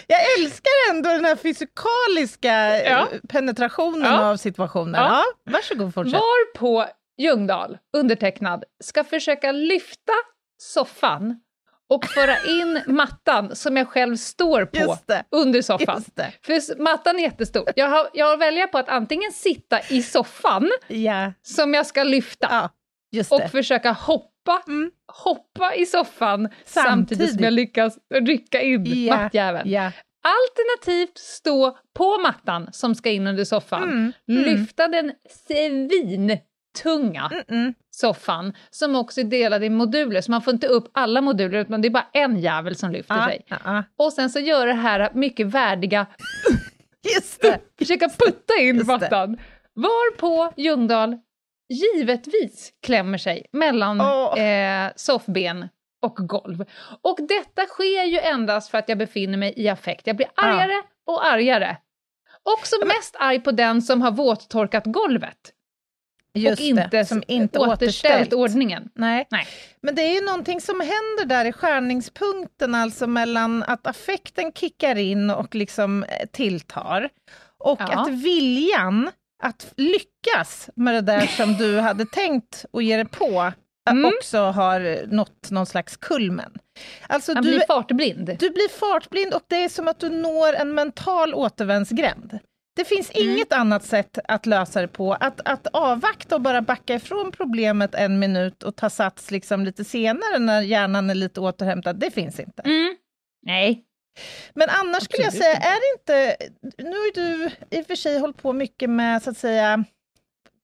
Jag 0.07 0.21
älskar 0.39 0.71
ändå 0.91 1.09
den 1.11 1.25
här 1.25 1.37
fysikaliska 1.37 2.53
eh, 2.81 2.91
Ja. 2.93 3.09
penetrationen 3.29 4.13
Ja. 4.13 4.31
av 4.31 4.37
situationen. 4.37 4.95
Ja. 5.01 5.25
Ja. 5.45 5.53
Varsågod, 5.53 5.95
fortsätt. 5.95 6.13
Varpå 6.13 6.87
Ljungdahl, 7.19 7.79
undertecknad, 7.97 8.65
ska 8.85 9.05
försöka 9.05 9.53
lyfta 9.53 10.13
soffan 10.63 11.41
och 11.89 12.05
föra 12.05 12.37
in 12.47 12.83
mattan 12.87 13.57
som 13.57 13.77
jag 13.77 13.89
själv 13.89 14.17
står 14.17 14.65
på 14.65 14.97
under 15.31 15.63
soffan. 15.63 16.05
För 16.47 16.83
mattan 16.83 17.17
är 17.19 17.23
jättestor. 17.23 17.65
Jag 17.77 17.89
har, 17.89 18.09
jag 18.13 18.27
har 18.27 18.37
välja 18.37 18.67
på 18.67 18.79
att 18.79 18.89
antingen 18.89 19.33
sitta 19.33 19.81
i 19.91 20.03
soffan 20.03 20.71
Ja, 20.89 21.33
som 21.43 21.75
jag 21.75 21.87
ska 21.87 22.03
lyfta 22.05 22.71
ja. 23.13 23.25
och 23.31 23.51
försöka 23.51 23.93
hoppa, 23.93 24.63
Mm. 24.69 24.91
hoppa 25.25 25.75
i 25.75 25.87
soffan 25.87 26.49
samtidigt, 26.65 26.89
Samtidigt. 26.91 27.35
som 27.35 27.45
jag 27.45 27.53
lyckas 27.53 27.99
rycka 28.15 28.61
in 28.63 28.85
Ja, 29.05 29.17
mattjäveln. 29.17 29.71
Ja. 29.71 29.93
Alternativt 30.23 31.19
stå 31.19 31.79
på 31.97 32.19
mattan 32.19 32.69
som 32.73 32.95
ska 32.95 33.11
in 33.11 33.27
under 33.27 33.45
soffan, 33.45 33.83
Mm, 33.83 34.13
mm. 34.29 34.43
lyfta 34.45 34.89
den 34.89 35.13
svintunga 36.77 37.31
Mm, 37.33 37.45
mm. 37.49 37.75
soffan 37.91 38.53
som 38.71 38.97
också 38.97 39.21
är 39.21 39.25
delad 39.25 39.65
i 39.65 39.71
moduler, 39.71 40.21
så 40.21 40.31
man 40.31 40.43
får 40.43 40.53
inte 40.55 40.67
upp 40.67 40.91
alla 40.95 41.21
moduler 41.21 41.59
utan 41.59 41.83
det 41.83 41.89
är 41.89 41.91
bara 41.91 42.07
en 42.13 42.39
jävel 42.39 42.77
som 42.77 42.91
lyfter 42.91 43.15
Ja, 43.15 43.27
sig. 43.27 43.45
ja, 43.49 43.57
ja. 43.65 43.85
Och 43.99 44.13
sen 44.13 44.31
så 44.31 44.39
göra 44.41 44.65
det 44.65 44.73
här 44.73 45.11
mycket 45.15 45.47
värdiga, 45.47 46.07
Just 47.15 47.43
det. 47.43 47.59
försöka 47.79 48.09
putta 48.09 48.55
in 48.61 48.87
mattan. 48.87 49.39
Varpå 49.75 50.53
Ljungdahl 50.57 51.17
givetvis 51.69 52.73
klämmer 52.87 53.19
sig 53.19 53.47
mellan 53.53 54.01
Åh. 54.01 54.41
eh, 54.41 54.93
soffben 54.97 55.69
och 56.03 56.17
golv. 56.17 56.65
Och 57.03 57.19
detta 57.29 57.67
sker 57.67 58.05
ju 58.05 58.19
endast 58.19 58.71
för 58.71 58.79
att 58.79 58.89
jag 58.89 58.99
befinner 58.99 59.39
mig 59.39 59.53
i 59.57 59.69
affekt. 59.69 60.07
Jag 60.07 60.17
blir 60.17 60.29
Ja. 60.37 60.43
argare 60.43 60.83
och 61.07 61.27
argare. 61.27 61.77
Också 62.43 62.77
mest 62.87 63.17
arg 63.19 63.41
på 63.41 63.51
den 63.51 63.83
som 63.83 64.03
har 64.03 64.11
våttorkat 64.11 64.85
golvet 64.87 65.39
Just 66.39 66.61
och 66.61 66.67
inte, 66.67 66.89
det. 66.91 67.05
Som 67.07 67.23
inte 67.27 67.59
återställt 67.59 67.83
återställt. 67.83 68.33
ordningen. 68.33 68.89
Nej. 68.95 69.27
Nej. 69.31 69.47
Men 69.83 69.95
det 69.95 70.03
är 70.03 70.15
ju 70.15 70.21
någonting 70.27 70.61
som 70.61 70.81
händer 70.81 71.25
där 71.25 71.45
i 71.45 71.53
skärningspunkten, 71.53 72.75
alltså 72.75 73.07
mellan 73.07 73.63
att 73.63 73.87
affekten 73.87 74.53
kickar 74.53 74.97
in 74.99 75.31
och 75.31 75.55
liksom 75.55 76.03
eh, 76.05 76.27
tilltar, 76.33 77.09
och 77.59 77.81
Ja. 77.81 78.01
att 78.03 78.09
viljan 78.09 79.11
att 79.43 79.73
lyckas 79.77 80.71
med 80.75 80.95
det 80.95 81.01
där 81.01 81.27
som 81.27 81.53
du 81.55 81.79
hade 81.81 82.07
tänkt 82.07 82.65
att 82.73 82.85
ge 82.85 82.97
dig 82.97 83.07
på 83.07 83.25
eh, 83.43 83.53
Mm. 83.91 84.05
också 84.17 84.39
har 84.39 85.07
nått 85.07 85.51
någon 85.51 85.67
slags 85.67 85.97
kulmen. 85.97 86.53
Alltså 87.07 87.33
Man 87.35 87.43
du, 87.43 87.49
blir 87.51 87.63
fartblind. 87.69 88.27
du 88.39 88.51
blir 88.51 88.69
fartblind 88.79 89.35
och 89.35 89.43
det 89.49 89.57
är 89.65 89.69
som 89.69 89.89
att 89.89 90.01
du 90.01 90.11
når 90.11 90.55
en 90.55 90.75
mental 90.75 91.35
återvändsgränd. 91.35 92.39
Det 92.77 92.85
finns 92.85 93.11
Mm. 93.15 93.33
inget 93.33 93.53
annat 93.53 93.85
sätt 93.85 94.19
att 94.29 94.47
lösa 94.47 94.81
det 94.81 94.89
på. 94.89 95.13
Att, 95.15 95.41
att 95.45 95.67
avvakta 95.73 96.35
och 96.35 96.41
bara 96.41 96.63
backa 96.63 96.95
ifrån 96.95 97.33
problemet 97.33 97.95
en 97.95 98.19
minut 98.19 98.63
och 98.63 98.77
ta 98.77 98.91
sats 98.91 99.31
liksom 99.31 99.65
lite 99.65 99.85
senare 99.85 100.39
när 100.39 100.63
hjärnan 100.63 101.11
är 101.11 101.15
lite 101.15 101.41
återhämtad, 101.41 101.97
det 101.97 102.11
finns 102.11 102.41
inte. 102.41 102.63
Mm. 102.63 102.97
Nej. 103.43 103.83
Men 104.55 104.69
annars 104.71 105.03
skulle 105.05 105.23
jag 105.23 105.29
Absolut 105.29 105.45
säga, 105.45 105.57
är 105.57 105.81
det 105.81 105.93
inte... 105.99 106.37
Nu 106.83 106.91
har 106.97 107.15
du 107.15 107.51
i 107.71 107.83
och 107.83 107.87
för 107.87 107.95
sig 107.95 108.19
hållit 108.19 108.37
på 108.43 108.53
mycket 108.53 108.91
med, 108.91 109.23
så 109.23 109.31
att 109.31 109.39
säga, 109.39 109.85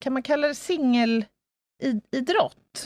kan 0.00 0.12
man 0.12 0.22
kalla 0.22 0.48
det 0.48 0.54
singelidrott? 0.54 1.28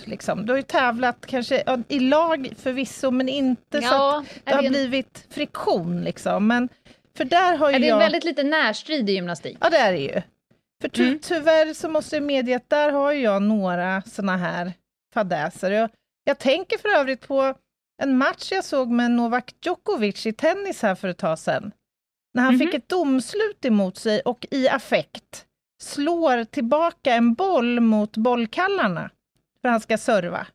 Liksom. 0.05 0.47
Du 0.47 0.53
har 0.53 0.57
ju 0.57 0.63
tävlat 0.63 1.27
kanske 1.27 1.63
ja, 1.67 1.79
i 1.89 2.01
lag 2.01 2.53
förvisso, 2.59 3.11
men 3.11 3.29
inte 3.29 3.83
så 3.83 3.87
att 3.87 3.93
Ja, 3.93 4.25
det 4.45 4.55
har 4.55 4.69
blivit 4.69 5.27
friktion. 5.31 6.05
Liksom. 6.05 6.47
Men, 6.47 6.69
för 7.17 7.25
där 7.25 7.57
har 7.57 7.71
ju 7.71 7.77
är 7.77 7.81
det 7.81 7.87
jag... 7.87 7.95
en 7.95 7.99
väldigt 7.99 8.25
lite 8.25 8.43
närstridig 8.43 9.15
gymnastik? 9.15 9.57
Ja, 9.61 9.71
det 9.71 9.77
är 9.77 9.93
det 9.93 9.99
ju. 9.99 10.23
För 10.83 10.89
ty- 10.89 11.03
Mm. 11.07 11.19
tyvärr 11.19 11.75
så 11.75 11.89
måste 11.89 12.17
jag 12.17 12.23
medge 12.23 12.57
att 12.57 12.71
där 12.71 12.91
har 12.93 13.13
jag 13.13 13.43
några 13.43 14.03
såna 14.03 14.37
här 14.37 14.73
fadäser. 15.15 15.71
Jag, 15.71 15.91
jag 16.25 16.39
tänker 16.39 16.79
för 16.79 16.89
övrigt 16.89 17.29
på 17.29 17.55
en 18.03 18.19
match 18.19 18.53
jag 18.53 18.65
såg 18.65 18.89
med 18.91 19.11
Novak 19.11 19.55
Djokovic 19.65 20.27
i 20.27 20.33
tennis 20.33 20.83
här 20.83 20.95
för 20.95 21.09
ett 21.09 21.19
tag 21.19 21.39
sedan. 21.39 21.73
När 22.35 22.43
han 22.43 22.55
Mhm. 22.55 22.59
fick 22.61 22.75
ett 22.75 22.89
domslut 22.89 23.65
emot 23.65 23.97
sig 23.97 24.21
och 24.21 24.47
i 24.51 24.69
affekt 24.69 25.45
slår 25.83 26.45
tillbaka 26.45 27.15
en 27.15 27.35
boll 27.35 27.81
mot 27.81 28.17
bollkallarna 28.17 29.11
för 29.63 29.69
han 29.69 29.81
ska 29.81 29.99
serva. 29.99 30.47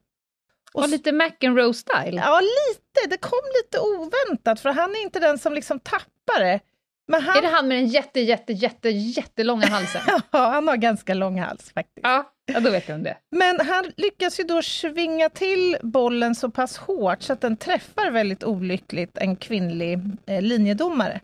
Och 0.73 0.89
lite 0.89 1.11
McEnroe-style? 1.11 2.15
Ja, 2.25 2.39
lite. 2.41 3.09
Det 3.09 3.17
kom 3.17 3.39
lite 3.63 3.79
oväntat, 3.79 4.59
för 4.59 4.69
han 4.69 4.91
är 4.91 5.01
inte 5.01 5.19
den 5.19 5.37
som 5.37 5.53
liksom 5.53 5.79
tappar 5.79 6.05
det. 6.39 6.59
Men 7.07 7.21
han, 7.21 7.37
Är 7.37 7.41
det 7.41 7.47
han 7.47 7.67
med 7.67 7.77
den 7.77 7.87
jätte, 7.87 8.19
jätte, 8.19 8.53
jätte, 8.53 8.89
jättelånga 8.89 9.67
halsen? 9.67 10.01
ja, 10.07 10.21
han 10.31 10.67
har 10.67 10.77
ganska 10.77 11.13
lång 11.13 11.39
hals 11.39 11.71
faktiskt. 11.73 11.99
ja, 12.03 12.31
ja, 12.53 12.59
då 12.59 12.69
vet 12.69 12.87
jag 12.89 12.95
om 12.95 13.03
det. 13.03 13.17
Men 13.31 13.59
han 13.67 13.91
lyckas 13.97 14.39
ju 14.39 14.43
då 14.43 14.61
svinga 14.61 15.29
till 15.29 15.77
bollen 15.81 16.35
så 16.35 16.49
pass 16.49 16.77
hårt 16.77 17.21
så 17.21 17.33
att 17.33 17.41
den 17.41 17.57
träffar 17.57 18.11
väldigt 18.11 18.43
olyckligt 18.43 19.17
en 19.17 19.35
kvinnlig 19.35 19.99
eh, 20.25 20.41
linjedomare. 20.41 21.19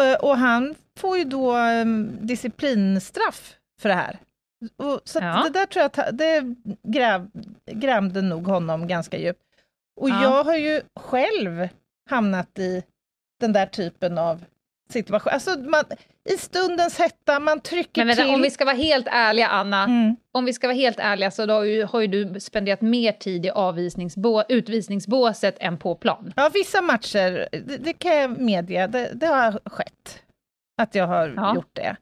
Eh, 0.00 0.14
och 0.20 0.36
han 0.38 0.74
får 0.98 1.18
ju 1.18 1.24
då 1.24 1.56
eh, 1.56 1.84
disciplinstraff 2.20 3.54
för 3.80 3.88
det 3.88 3.94
här. 3.94 4.18
Och, 4.76 5.00
så 5.04 5.18
Ja. 5.18 5.42
det 5.44 5.50
där 5.58 5.66
tror 5.66 5.82
jag 5.82 6.14
det 6.14 6.44
gräv, 6.82 7.30
grämde 7.72 8.22
nog 8.22 8.46
honom 8.46 8.88
ganska 8.88 9.18
djupt. 9.18 9.42
Och 10.00 10.10
Ja. 10.10 10.22
jag 10.22 10.44
har 10.44 10.56
ju 10.56 10.80
själv 11.00 11.68
hamnat 12.10 12.58
i 12.58 12.82
den 13.42 13.52
där 13.52 13.66
typen 13.66 14.18
av 14.18 14.44
situation. 14.92 15.32
Alltså 15.32 15.58
man, 15.58 15.84
i 16.30 16.36
stundens 16.36 16.98
hetta, 16.98 17.40
man 17.40 17.60
trycker 17.60 18.00
Men 18.00 18.06
vänta, 18.08 18.22
till. 18.22 18.34
om 18.34 18.42
vi 18.42 18.50
ska 18.50 18.64
vara 18.64 18.76
helt 18.76 19.06
ärliga, 19.10 19.48
Anna, 19.48 19.84
Mm. 19.84 20.16
om 20.32 20.44
vi 20.44 20.52
ska 20.52 20.66
vara 20.66 20.76
helt 20.76 20.98
ärliga 21.00 21.30
så 21.30 21.46
då 21.46 21.54
har, 21.54 21.64
ju, 21.64 21.84
har 21.84 22.00
ju 22.00 22.06
du 22.06 22.40
spenderat 22.40 22.80
mer 22.80 23.12
tid 23.12 23.46
i 23.46 23.50
avvisningsbå, 23.50 24.44
utvisningsbåset 24.48 25.56
än 25.60 25.78
på 25.78 25.94
plan. 25.94 26.32
Ja, 26.36 26.50
vissa 26.54 26.82
matcher, 26.82 27.48
det, 27.52 27.76
det 27.76 27.92
kan 27.92 28.16
jag 28.16 28.40
medge, 28.40 28.86
det, 28.86 29.10
det 29.14 29.26
har 29.26 29.60
skett. 29.70 30.22
Att 30.82 30.94
jag 30.94 31.06
har 31.06 31.32
Ja. 31.36 31.54
gjort 31.54 31.70
det. 31.76 31.96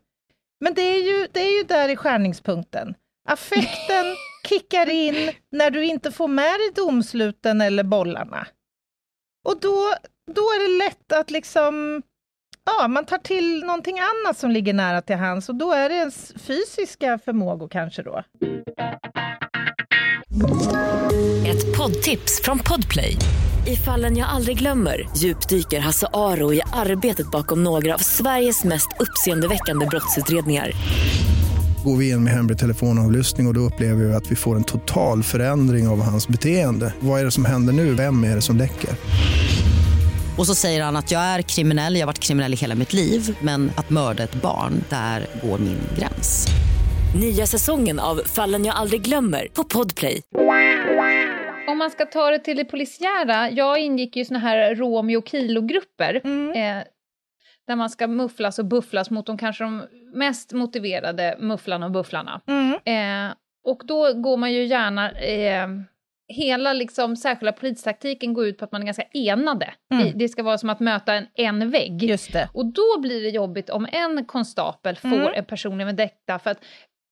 Men 0.61 0.75
det 0.75 0.82
är, 0.82 1.02
ju, 1.02 1.26
det 1.32 1.40
är 1.40 1.59
ju 1.59 1.62
där 1.62 1.88
i 1.88 1.97
skärningspunkten. 1.97 2.94
Affekten 3.28 4.04
kickar 4.49 4.90
in 4.90 5.30
när 5.52 5.70
du 5.70 5.85
inte 5.85 6.12
får 6.12 6.28
med 6.28 6.44
dig 6.61 6.70
domsluten 6.85 7.61
eller 7.61 7.82
bollarna. 7.85 8.47
Och 9.49 9.61
då, 9.61 9.94
då 10.34 10.40
är 10.40 10.68
det 10.68 10.84
lätt 10.84 11.12
att 11.20 11.30
liksom, 11.30 12.02
ja, 12.64 12.88
man 12.88 13.06
tar 13.06 13.18
till 13.18 13.60
någonting 13.64 13.99
annat 14.00 14.38
som 14.38 14.50
ligger 14.50 14.72
nära 14.72 15.02
till 15.02 15.16
hands 15.16 15.49
och 15.49 15.54
då 15.54 15.72
är 15.72 15.88
det 15.88 15.94
ens 15.94 16.32
fysiska 16.37 17.18
förmågor 17.25 17.68
kanske 17.68 18.02
då. 18.02 18.22
Ett 21.46 21.76
poddtips 21.76 22.42
från 22.44 22.58
Podplay. 22.58 23.16
I 23.66 23.76
fallen 23.76 24.16
jag 24.16 24.28
aldrig 24.28 24.58
glömmer 24.58 25.08
djupdyker 25.16 25.80
Hasse 25.80 26.06
Aro 26.12 26.52
i 26.52 26.62
arbetet 26.72 27.30
bakom 27.30 27.64
några 27.64 27.94
av 27.94 27.99
Sveriges 27.99 28.64
mest 28.64 28.88
uppseendeväckande 29.00 29.87
brottsutredningar. 29.87 30.72
Går 31.84 31.96
vi 31.96 32.10
in 32.10 32.25
med 32.25 32.32
hemlig 32.32 32.58
telefonavlyssning 32.58 33.46
och, 33.46 33.50
och 33.50 33.54
då 33.54 33.60
upplever 33.60 34.04
vi 34.04 34.14
att 34.14 34.30
vi 34.30 34.37
får 34.37 34.56
en 34.56 34.64
total 34.64 35.22
förändring 35.22 35.88
av 35.88 36.02
hans 36.02 36.28
beteende. 36.28 36.94
Vad 37.00 37.20
är 37.20 37.25
det 37.25 37.30
som 37.30 37.44
händer 37.44 37.72
nu? 37.72 37.94
Vem 37.94 38.25
är 38.25 38.34
det 38.34 38.42
som 38.42 38.56
läcker? 38.56 38.90
Och 40.40 40.47
så 40.47 40.54
säger 40.54 40.82
han 40.82 40.97
att 40.97 41.11
jag 41.11 41.20
är 41.20 41.42
kriminell, 41.42 41.94
jag 41.94 42.00
har 42.00 42.06
varit 42.06 42.18
kriminell 42.18 42.52
i 42.52 42.56
hela 42.56 42.75
mitt 42.75 42.92
liv 42.92 43.38
men 43.42 43.70
att 43.76 43.90
mörda 43.90 44.23
ett 44.23 44.35
barn, 44.35 44.73
där 44.90 45.26
går 45.42 45.59
min 45.59 45.78
gräns. 45.99 46.47
Nya 47.20 47.47
säsongen 47.47 47.99
av 47.99 48.16
Fallen 48.16 48.64
jag 48.64 48.76
aldrig 48.76 49.02
glömmer 49.02 49.49
på 49.54 49.64
Podplay. 49.64 50.23
Om 51.68 51.78
man 51.78 51.90
ska 51.90 52.06
ta 52.06 52.30
det 52.30 52.38
till 52.38 52.56
det 52.56 52.64
polisiära, 52.64 53.50
jag 53.50 53.78
ingick 53.78 54.16
ju 54.16 54.25
såna 54.25 54.38
här 54.38 54.75
Romeo 54.75 55.18
och 55.18 55.28
Kilo-grupper. 55.28 56.14
Eh, 56.56 56.82
där 57.66 57.76
man 57.76 57.90
ska 57.90 58.06
mufflas 58.06 58.59
och 58.59 58.66
bufflas 58.66 59.11
mot 59.11 59.26
de 59.26 59.38
kanske 59.38 59.64
de 59.64 59.87
mest 60.14 60.52
motiverade 60.52 61.37
mufflarna 61.40 61.87
och 61.87 61.92
bufflarna. 61.92 62.40
Eh, 62.85 63.35
och 63.64 63.82
då 63.85 64.12
går 64.12 64.37
man 64.37 64.52
ju 64.52 64.64
gärna... 64.64 65.11
Eh, 65.11 65.68
hela 66.30 66.72
liksom 66.72 67.16
särskilda 67.16 67.52
polistaktiken 67.52 68.34
går 68.34 68.46
ut 68.46 68.58
på 68.58 68.64
att 68.64 68.72
man 68.72 68.82
är 68.82 68.87
ganska 68.87 69.02
enade. 69.02 69.75
Mm. 69.94 70.18
Det 70.18 70.28
ska 70.28 70.42
vara 70.42 70.58
som 70.58 70.70
att 70.70 70.80
möta 70.80 71.14
en, 71.14 71.26
en 71.34 71.70
vägg. 71.70 72.02
Just 72.02 72.32
det. 72.32 72.49
Och 72.54 72.66
då 72.66 73.00
blir 73.00 73.22
det 73.22 73.28
jobbigt 73.28 73.70
om 73.70 73.87
en 73.92 74.25
konstapel 74.25 74.96
får 74.96 75.08
Mm. 75.08 75.32
en 75.37 75.44
personlig 75.44 75.87
vendetta 75.87 76.38
för 76.38 76.50
att 76.50 76.64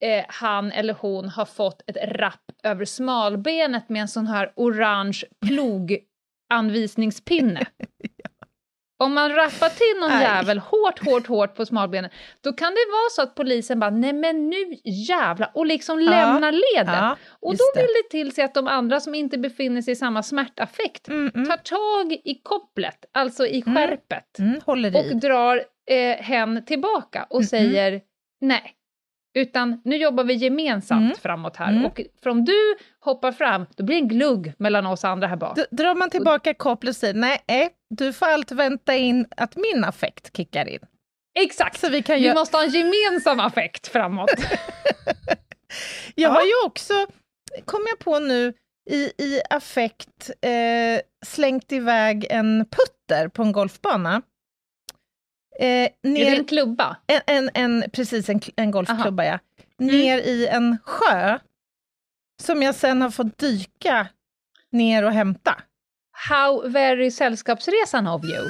eh, 0.04 0.25
han 0.28 0.72
eller 0.72 0.94
hon 1.00 1.28
har 1.28 1.44
fått 1.44 1.82
ett 1.90 1.96
rapp 2.18 2.44
över 2.62 2.84
smalbenet 2.84 3.88
med 3.88 4.02
en 4.02 4.08
sån 4.08 4.26
här 4.26 4.52
orange 4.56 5.18
ploganvisningspinne. 5.46 7.66
Om 9.00 9.14
man 9.14 9.30
rappar 9.32 9.68
till 9.68 10.00
någon 10.00 10.10
Aj. 10.12 10.22
jävel 10.22 10.58
hårt, 10.58 10.98
hårt, 11.06 11.26
hårt 11.26 11.54
på 11.54 11.66
smalbenet, 11.66 12.12
då 12.40 12.52
kan 12.52 12.72
det 12.72 12.86
vara 12.92 13.10
så 13.10 13.22
att 13.22 13.34
polisen 13.34 13.80
bara 13.80 13.90
nej 13.90 14.12
men 14.12 14.50
nu 14.50 14.56
jävlar 14.84 15.50
och 15.54 15.66
liksom 15.66 15.98
lämnar 15.98 16.52
leden. 16.52 16.94
Ja, 16.94 17.16
och 17.40 17.52
då 17.56 17.64
vill 17.76 17.86
det 18.02 18.10
till 18.10 18.32
sig 18.34 18.44
att 18.44 18.54
de 18.54 18.68
andra 18.68 19.00
som 19.00 19.14
inte 19.14 19.38
befinner 19.38 19.82
sig 19.82 19.92
i 19.92 19.96
samma 19.96 20.22
smärtaffekt 20.22 21.08
Mm, 21.08 21.30
mm, 21.34 21.46
tar 21.48 21.56
tag 21.56 22.12
i 22.24 22.34
kopplet, 22.42 23.04
alltså 23.12 23.46
i 23.46 23.62
Mm. 23.66 23.76
skärpet 23.76 24.38
mm, 24.38 24.60
och 24.94 25.16
drar 25.16 25.62
eh, 25.90 26.16
hen 26.24 26.64
tillbaka 26.64 27.26
och 27.30 27.36
Mm, 27.40 27.46
säger 27.46 28.00
nej. 28.40 28.74
Utan 29.34 29.80
nu 29.84 29.96
jobbar 29.96 30.24
vi 30.24 30.34
gemensamt 30.34 31.02
Mm. 31.04 31.16
framåt 31.22 31.56
här. 31.56 31.68
Mm. 31.72 31.84
Och 31.86 32.00
från 32.22 32.44
du 32.44 32.76
hoppar 33.00 33.32
fram, 33.32 33.66
då 33.76 33.84
blir 33.84 33.96
det 33.96 34.02
en 34.02 34.08
glugg 34.08 34.52
mellan 34.58 34.86
oss 34.86 35.04
andra 35.04 35.26
här 35.26 35.36
bak. 35.36 35.56
D- 35.56 35.64
drar 35.70 35.94
man 35.94 36.10
tillbaka 36.10 36.54
kopplet 36.54 36.88
och 36.90 36.96
säger 36.96 37.14
nej, 37.14 37.44
eh, 37.46 37.68
du 37.95 38.12
får 38.12 38.26
allt 38.26 38.50
vänta 38.52 38.95
in 38.95 39.26
att 39.37 39.57
min 39.57 39.85
affekt 39.85 40.37
kickar 40.37 40.68
in. 40.68 40.80
Exakt! 41.38 41.80
Så 41.80 41.88
vi 41.88 42.02
kan 42.02 42.16
Vi 42.21 42.35
måste 42.35 42.57
ha 42.57 42.64
en 42.64 42.71
gemensam 42.71 43.40
affekt 43.40 43.87
framåt. 43.88 44.30
Jag 46.14 46.30
Ja. 46.30 46.30
har 46.30 46.42
ju 46.42 46.66
också, 46.66 46.92
kom 47.64 47.87
jag 47.88 47.99
på 47.99 48.18
nu, 48.18 48.52
i, 48.90 49.12
i 49.18 49.40
affekt 49.50 50.30
eh, 50.40 51.00
slängt 51.26 51.73
iväg 51.73 52.26
en 52.30 52.64
putter 52.71 53.28
på 53.28 53.42
en 53.42 53.52
golfbana. 53.52 54.23
Eh, 55.61 55.66
Är 55.66 55.90
det 56.02 56.09
ner, 56.09 56.38
en 56.38 56.45
klubba? 56.45 56.97
en, 57.07 57.21
en, 57.26 57.50
en, 57.54 57.90
precis, 57.90 58.28
en, 58.28 58.40
en 58.57 58.71
golfklubba 58.71 59.25
ja. 59.25 59.38
Mm. 59.80 59.97
Ner 59.97 60.18
i 60.18 60.47
en 60.47 60.78
sjö, 60.85 61.38
som 62.42 62.62
jag 62.62 62.75
sen 62.75 63.02
har 63.02 63.11
fått 63.11 63.38
dyka 63.38 64.09
ner 64.73 65.04
och 65.04 65.12
hämta. 65.12 65.62
How 66.28 66.68
very 66.68 67.10
sällskapsresan 67.10 68.07
of 68.07 68.24
you. 68.24 68.44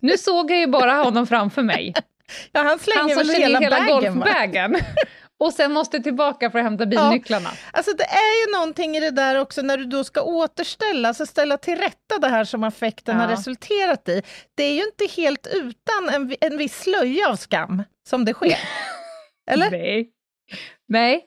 Nu 0.00 0.18
såg 0.18 0.50
jag 0.50 0.58
ju 0.58 0.66
bara 0.66 0.92
honom 0.92 1.26
framför 1.26 1.62
mig. 1.62 1.94
Ja, 2.52 2.62
han 2.62 2.78
slänger 2.78 3.00
Han 3.00 3.10
som 3.10 3.26
väl 3.32 3.42
hela, 3.42 3.58
hela, 3.58 3.86
golfbagen. 3.86 4.76
Och 5.38 5.52
sen 5.52 5.72
måste 5.72 6.00
tillbaka 6.00 6.50
för 6.50 6.58
att 6.58 6.64
hämta 6.64 6.86
bilnycklarna. 6.86 7.50
Alltså 7.72 7.92
det 7.96 8.04
är 8.04 8.46
ju 8.46 8.52
någonting 8.52 8.96
i 8.96 9.00
det 9.00 9.10
där 9.10 9.36
också 9.38 9.62
när 9.62 9.76
du 9.76 9.84
då 9.84 10.04
ska 10.04 10.22
återställa, 10.22 11.14
så 11.14 11.26
ställa 11.26 11.56
till 11.56 11.78
rätta 11.78 12.18
det 12.20 12.28
här 12.28 12.44
som 12.44 12.64
affekten 12.64 13.16
har 13.16 13.24
Ja. 13.24 13.32
resulterat 13.32 14.08
i. 14.08 14.22
Det 14.54 14.62
är 14.64 14.72
ju 14.74 14.82
inte 14.84 15.06
helt 15.22 15.46
utan 15.46 16.08
en, 16.14 16.34
en 16.40 16.58
viss 16.58 16.80
slöja 16.82 17.28
av 17.28 17.36
skam 17.36 17.82
som 18.08 18.24
det 18.24 18.32
sker. 18.34 18.58
Eller? 19.50 19.70
Nej. 19.70 20.10
Nej. 20.88 21.24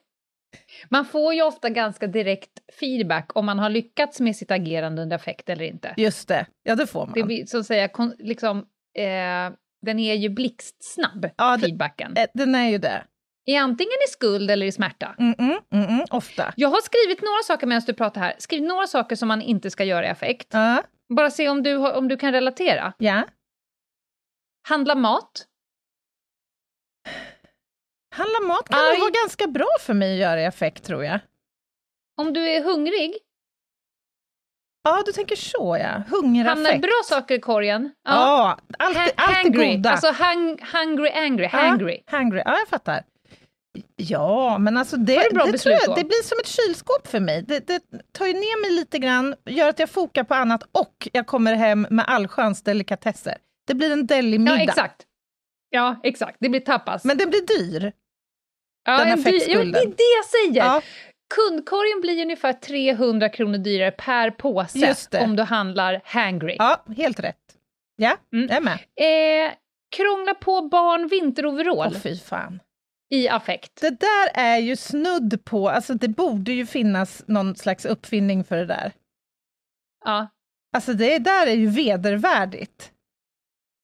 Man 0.90 1.06
får 1.06 1.34
ju 1.34 1.42
ofta 1.42 1.70
ganska 1.70 2.08
direkt 2.08 2.52
feedback 2.80 3.32
om 3.36 3.46
man 3.46 3.60
har 3.60 3.70
lyckats 3.70 4.20
med 4.20 4.36
sitt 4.36 4.52
agerande 4.52 5.02
under 5.02 5.16
affekt 5.16 5.50
eller 5.50 5.66
inte. 5.66 5.94
Just 5.98 6.28
det, 6.28 6.46
ja 6.64 6.76
det 6.76 6.88
får 6.88 7.06
man. 7.06 7.14
Det 7.14 7.24
blir 7.24 7.46
så 7.46 7.58
att 7.58 7.66
säga, 7.66 7.90
liksom, 8.20 8.58
eh, 8.98 9.56
den 9.82 10.00
är 10.00 10.14
ju 10.14 10.30
blixtsnabb, 10.30 11.30
Ja, 11.38 11.58
det- 11.58 11.62
feedbacken. 11.66 12.18
Eh, 12.18 12.28
Den 12.34 12.56
är 12.56 12.70
ju 12.70 12.78
det. 12.78 13.04
I 13.46 13.56
antingen 13.56 13.94
i 14.08 14.12
skuld 14.12 14.52
eller 14.52 14.66
i 14.66 14.72
smärta. 14.72 15.16
Mm 15.20 15.34
-mm, 15.34 15.58
mm 15.74 15.86
-mm, 15.90 16.06
ofta. 16.12 16.54
Jag 16.58 16.70
har 16.70 16.82
skrivit 16.82 17.22
några 17.22 17.44
saker 17.44 17.68
medan 17.68 17.82
du 17.88 17.94
pratar 17.94 18.22
här, 18.22 18.34
skrivit 18.38 18.68
några 18.68 18.88
saker 18.88 19.16
som 19.16 19.28
man 19.28 19.42
inte 19.42 19.70
ska 19.70 19.84
göra 19.84 20.06
i 20.06 20.10
affekt. 20.10 20.48
Ja, 20.52 20.84
Bara 21.16 21.32
se 21.32 21.50
om 21.50 21.64
du, 21.64 21.76
om 21.92 22.08
du 22.08 22.18
kan 22.18 22.32
relatera. 22.32 22.94
ja. 22.98 23.24
Handla 24.68 24.96
mat. 24.96 25.48
Handla 28.14 28.40
mat 28.48 28.70
kan 28.70 28.80
Aj. 28.80 29.00
vara 29.00 29.10
ganska 29.10 29.48
bra 29.48 29.68
för 29.80 29.94
mig 29.94 30.14
att 30.14 30.20
göra 30.20 30.42
i 30.42 30.46
affekt 30.46 30.84
tror 30.84 31.04
jag. 31.06 31.20
Om 32.18 32.34
du 32.34 32.50
är 32.50 32.64
hungrig, 32.64 33.14
Ja, 34.86 35.04
du 35.06 35.12
tänker 35.12 35.36
så 35.36 35.78
ja. 35.82 36.04
Hungeraffekt. 36.10 36.68
hamnar 36.68 36.80
bra 36.82 37.02
saker 37.06 37.36
i 37.36 37.40
korgen. 37.40 37.92
Ja, 38.06 38.58
allt, 38.80 38.98
Ha- 38.98 39.04
allt 39.04 39.16
det 39.18 39.22
hangry, 39.24 39.76
goda. 39.76 39.90
alltså 39.92 40.08
hung, 40.24 40.60
hungry, 40.74 41.10
angry, 41.10 41.46
hangry. 41.48 42.02
Ja, 42.12 42.18
hungry. 42.18 42.42
Ja, 42.46 42.58
jag 42.60 42.68
fattar. 42.68 43.04
Ja, 43.96 44.58
men 44.58 44.78
alltså 44.78 44.98
det, 44.98 45.24
det 45.30 45.36
bra 45.36 45.46
det, 45.46 45.58
tror 45.58 45.76
jag, 45.88 45.96
det 45.96 46.04
blir 46.04 46.24
som 46.24 46.38
ett 46.40 46.48
kylskåp 46.48 47.08
för 47.08 47.20
mig. 47.20 47.42
Det, 47.48 47.68
det 47.68 47.82
tar 48.12 48.26
ju 48.28 48.34
ner 48.34 48.62
mig 48.62 48.72
lite 48.72 49.00
grann, 49.00 49.36
gör 49.46 49.70
att 49.70 49.80
jag 49.80 49.90
fokar 49.90 50.24
på 50.24 50.34
annat 50.34 50.64
och 50.72 51.08
jag 51.14 51.28
kommer 51.28 51.54
hem 51.54 51.88
med 51.90 52.06
allsköns 52.08 52.64
delikatesser. 52.64 53.38
Det 53.68 53.74
blir 53.76 53.92
en 53.92 54.08
delimiddag. 54.08 54.56
Ja, 54.58 54.64
exakt. 54.64 55.02
Ja, 55.70 56.00
exakt. 56.04 56.38
Det 56.40 56.50
blir 56.50 56.60
tapas. 56.60 57.04
Men 57.04 57.18
den 57.18 57.30
blir 57.30 57.42
dyr. 57.48 57.92
Ja, 58.86 58.98
den 58.98 59.08
en 59.08 59.18
dy- 59.20 59.22
ja, 59.24 59.30
affektskulden. 59.30 59.72
det 59.72 59.80
är 59.80 59.86
det 59.88 60.14
jag 60.18 60.26
säger. 60.26 60.66
Ja, 60.66 60.82
Kundkorgen 61.36 62.02
blir 62.02 62.22
ungefär 62.22 62.54
300 62.54 63.30
kronor 63.30 63.58
dyrare 63.58 63.92
per 63.92 64.32
påse 64.32 64.96
det. 65.12 65.20
om 65.20 65.36
du 65.36 65.44
handlar 65.44 66.02
hangry. 66.06 66.56
ja 66.60 66.84
helt 66.98 67.20
rätt. 67.20 67.38
Ja, 67.96 68.18
Mm. 68.34 68.48
jag 68.48 68.58
är 68.58 68.62
med. 68.62 68.80
Eh, 69.48 69.54
krångla 69.96 70.34
på 70.34 70.62
barn 70.62 71.08
vinteroverall 71.08 71.92
Åh, 71.96 72.00
fy 72.02 72.18
fan. 72.20 72.60
i 73.10 73.30
affekt. 73.30 73.82
Det 73.82 73.90
där 74.00 74.30
är 74.34 74.58
ju 74.58 74.76
snudd 74.76 75.46
på, 75.46 75.70
alltså 75.70 75.94
det 75.94 76.08
borde 76.08 76.52
ju 76.54 76.66
finnas 76.66 77.24
någon 77.28 77.56
slags 77.56 77.86
uppfinning 77.86 78.44
för 78.44 78.58
det 78.58 78.66
där. 78.66 78.92
Ja. 80.06 80.28
Alltså 80.76 80.94
det 80.94 81.20
där 81.20 81.48
är 81.48 81.56
ju 81.56 81.68
vedervärdigt, 81.68 82.92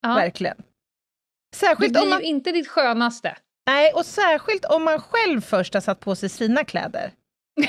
Ja. 0.02 0.14
verkligen. 0.14 0.58
Det 0.58 1.58
Särskilt 1.58 1.94
blir 1.94 2.04
om 2.04 2.10
man 2.10 2.20
ju 2.20 2.26
inte 2.26 2.52
ditt 2.52 2.68
skönaste. 2.68 3.38
Nej, 3.70 3.94
och 3.94 4.06
särskilt 4.06 4.66
om 4.66 4.84
man 4.84 5.02
själv 5.02 5.42
först 5.42 5.74
har 5.74 5.82
satt 5.82 6.00
på 6.00 6.16
sig 6.16 6.30
sina 6.30 6.64
kläder. 6.66 7.12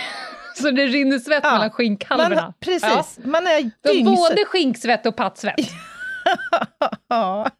Så 0.56 0.70
det 0.70 0.86
rinner 0.86 1.18
svett 1.18 1.40
Ja. 1.44 1.50
mellan 1.50 1.60
Man, 1.66 1.70
skinkhalvorna. 1.70 2.54
precis, 2.60 3.18
man 3.24 3.46
är 3.46 3.70
dyngsvett. 3.82 4.04
både 4.16 4.44
skinksvett 4.44 5.06
och 5.06 5.16
pattsvett. 5.16 5.56
ja. 7.08 7.50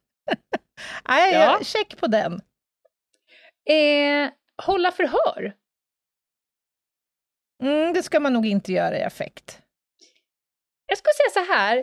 Nej, 1.09 1.35
Ja. 1.35 1.59
check 1.63 1.97
på 1.97 2.07
den. 2.07 2.33
Eh, 3.71 4.31
hålla 4.63 4.93
förhör. 4.93 5.53
Mm, 7.63 7.93
det 7.93 8.03
ska 8.03 8.21
man 8.21 8.33
nog 8.33 8.47
inte 8.47 8.73
göra 8.73 8.99
i 8.99 9.03
affekt. 9.03 9.63
Jag 10.87 10.99
skulle 10.99 11.13
säga 11.13 11.45
så 11.47 11.53
här. 11.53 11.77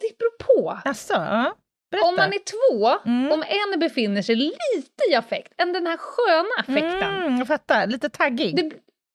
Det 0.00 0.18
beror 0.18 0.38
på. 0.56 0.80
Alltså, 0.84 1.12
ja. 1.14 1.56
Berätta. 1.96 2.08
Om 2.08 2.16
man 2.16 2.32
är 2.32 2.38
två, 2.38 3.08
Mm. 3.10 3.32
om 3.32 3.42
en 3.72 3.80
befinner 3.80 4.22
sig 4.22 4.36
lite 4.36 5.02
i 5.10 5.14
affekt, 5.14 5.52
än 5.60 5.72
den 5.72 5.86
här 5.86 5.96
sköna 5.96 6.48
affekten, 6.58 7.14
Mm, 7.14 7.38
jag 7.38 7.46
fattar, 7.46 7.86
lite 7.86 8.08
taggig. 8.08 8.56
det, 8.56 8.62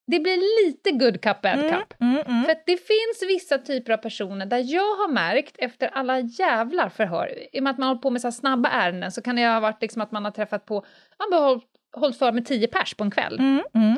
det 0.08 0.20
blir 0.20 0.65
lite 0.65 0.91
good 0.91 1.22
cup, 1.22 1.41
bad 1.41 1.54
mm, 1.60 1.72
cup. 1.80 1.94
mm, 2.02 2.17
mm. 2.28 2.44
För 2.46 2.56
det 2.65 2.78
finns 2.78 3.24
vissa 3.28 3.58
typer 3.58 3.94
av 3.94 3.98
personer 3.98 4.46
där 4.46 4.63
jag 4.74 4.96
har 4.96 5.08
märkt 5.12 5.56
efter 5.58 5.88
alla 5.88 6.20
jävlar 6.20 6.89
förhör, 6.89 7.56
i 7.56 7.60
och 7.60 7.63
med 7.63 7.72
att 7.72 7.78
man 7.78 7.88
håller 7.88 8.02
på 8.02 8.10
med 8.10 8.22
så 8.22 8.28
här 8.28 8.32
snabba 8.32 8.70
ärenden 8.70 9.12
så 9.12 9.22
kan 9.22 9.36
det 9.36 9.48
ha 9.48 9.60
varit 9.60 9.82
liksom 9.82 10.02
att 10.02 10.12
man 10.12 10.26
har 10.26 10.32
träffat 10.32 10.65
på, 10.65 10.86
man 11.30 11.39
har 11.39 11.48
hållit, 11.48 11.63
hållit 11.96 12.17
för 12.17 12.32
med 12.32 12.46
tio 12.46 12.67
pers 12.67 12.94
på 12.94 13.04
en 13.04 13.12
kväll. 13.12 13.38
Det 13.38 13.44
Mm, 13.80 13.96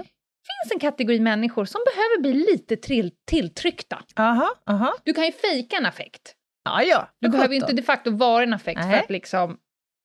finns 0.48 0.72
en 0.74 0.80
kategori 0.80 1.20
människor 1.20 1.66
som 1.66 1.82
behöver 1.96 2.22
bli 2.22 2.34
lite 2.52 2.76
trill, 2.78 3.12
tilltryckta. 3.26 4.02
Aha, 4.16 4.50
aha. 4.70 4.94
Du 5.04 5.14
kan 5.14 5.26
ju 5.26 5.32
fejka 5.32 5.78
en 5.78 5.86
affekt. 5.86 6.36
Ja, 6.64 6.84
ja. 6.84 7.10
Du 7.20 7.28
för 7.28 7.32
behöver 7.32 7.56
inte 7.56 7.74
de 7.74 7.82
facto 7.82 8.12
vara 8.12 8.44
en 8.44 8.54
affekt 8.54 8.82
för 8.82 8.88
Nej. 8.88 9.00
att 9.00 9.10
liksom 9.10 9.58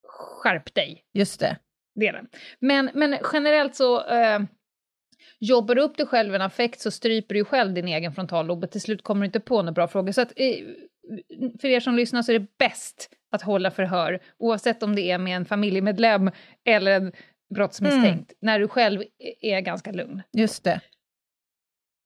skärp 0.07 0.75
dig. 0.75 1.05
Just 1.13 1.41
det. 1.41 1.59
Det 1.95 2.07
är 2.07 2.13
det. 2.13 2.27
Men, 2.59 2.91
men 2.95 3.19
generellt 3.33 3.75
så, 3.75 4.07
eh, 4.07 4.41
Jobbar 5.41 5.75
du 5.75 5.83
upp 5.83 5.97
dig 5.97 6.07
själv 6.07 6.33
i 6.33 6.37
en 6.37 6.43
affekt 6.43 6.81
så 6.81 6.91
stryper 6.91 7.35
du 7.35 7.45
själv 7.45 7.75
din 7.75 7.89
egen 7.89 8.13
frontallob 8.13 8.65
och 8.65 8.71
till 8.71 8.81
slut 8.81 9.03
kommer 9.03 9.21
du 9.21 9.27
inte 9.27 9.41
på 9.41 9.57
några 9.63 9.73
bra 9.73 9.89
frågor. 9.89 10.13
Så 10.13 10.21
att, 10.21 10.33
eh, 10.37 10.57
för 11.61 11.69
er 11.69 11.81
som 11.81 11.95
lyssnar 11.95 12.23
så 12.23 12.33
är 12.33 12.39
det 12.39 12.47
bäst 12.59 13.11
att 13.33 13.43
hålla 13.43 13.71
förhör, 13.71 14.21
oavsett 14.39 14.83
om 14.83 14.97
det 14.97 15.11
är 15.11 15.19
med 15.19 15.37
en 15.37 15.45
familjemedlem 15.45 16.31
eller 16.65 16.93
en 16.93 17.13
brottsmisstänkt, 17.55 18.33
när 18.41 18.61
du 18.61 18.69
själv 18.69 19.03
är 19.41 19.61
ganska 19.61 19.93
lugn. 19.93 20.23
Just 20.33 20.65
det. 20.65 20.81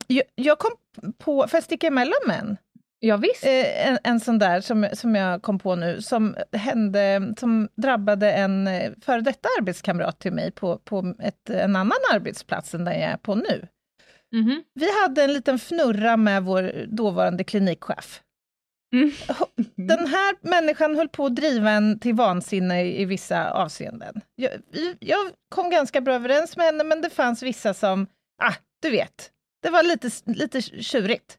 Jag, 0.06 0.24
jag 0.34 0.58
kom 0.58 0.70
på, 1.18 1.48
får 1.48 1.56
jag 1.56 1.64
sticka 1.64 1.86
emellan 1.86 2.18
med 2.26 2.38
en? 2.38 2.56
Ja, 3.04 3.16
visst. 3.16 3.44
Eh, 3.44 3.88
en, 3.88 3.98
en 4.04 4.20
sån 4.20 4.38
där 4.38 4.60
som, 4.60 4.88
som 4.92 5.14
jag 5.14 5.42
kom 5.42 5.58
på 5.58 5.74
nu, 5.74 6.02
som 6.02 6.36
hände, 6.52 7.34
som 7.38 7.68
drabbade 7.76 8.32
en 8.32 8.66
eh, 8.66 8.92
före 9.00 9.20
detta 9.20 9.48
arbetskamrat 9.58 10.18
till 10.18 10.32
mig 10.32 10.50
på, 10.50 10.78
på 10.78 11.14
ett, 11.18 11.50
en 11.50 11.76
annan 11.76 11.98
arbetsplats 12.12 12.74
än 12.74 12.84
den 12.84 13.00
jag 13.00 13.10
är 13.10 13.16
på 13.16 13.34
nu. 13.34 13.68
Mhm. 14.32 14.62
Vi 14.74 15.00
hade 15.02 15.24
en 15.24 15.32
liten 15.32 15.58
fnurra 15.58 16.16
med 16.16 16.42
vår 16.42 16.86
dåvarande 16.86 17.44
klinikchef. 17.44 18.22
Mm. 18.94 19.10
Den 19.76 20.06
här 20.06 20.34
människan 20.40 20.96
höll 20.96 21.08
på 21.08 21.26
att 21.26 21.36
driva 21.36 21.70
en 21.70 21.98
till 22.00 22.14
vansinne 22.14 22.82
i, 22.82 23.02
i 23.02 23.04
vissa 23.04 23.50
avseenden. 23.50 24.20
Jag, 24.34 24.52
jag 25.00 25.30
kom 25.48 25.70
ganska 25.70 26.00
bra 26.00 26.14
överens 26.14 26.56
med 26.56 26.66
henne, 26.66 26.84
men 26.84 27.00
det 27.02 27.10
fanns 27.10 27.42
vissa 27.42 27.74
som, 27.74 28.06
ah, 28.42 28.54
du 28.82 28.90
vet, 28.90 29.30
det 29.62 29.70
var 29.70 29.82
lite, 29.82 30.10
lite 30.26 30.62
tjurigt. 30.62 31.38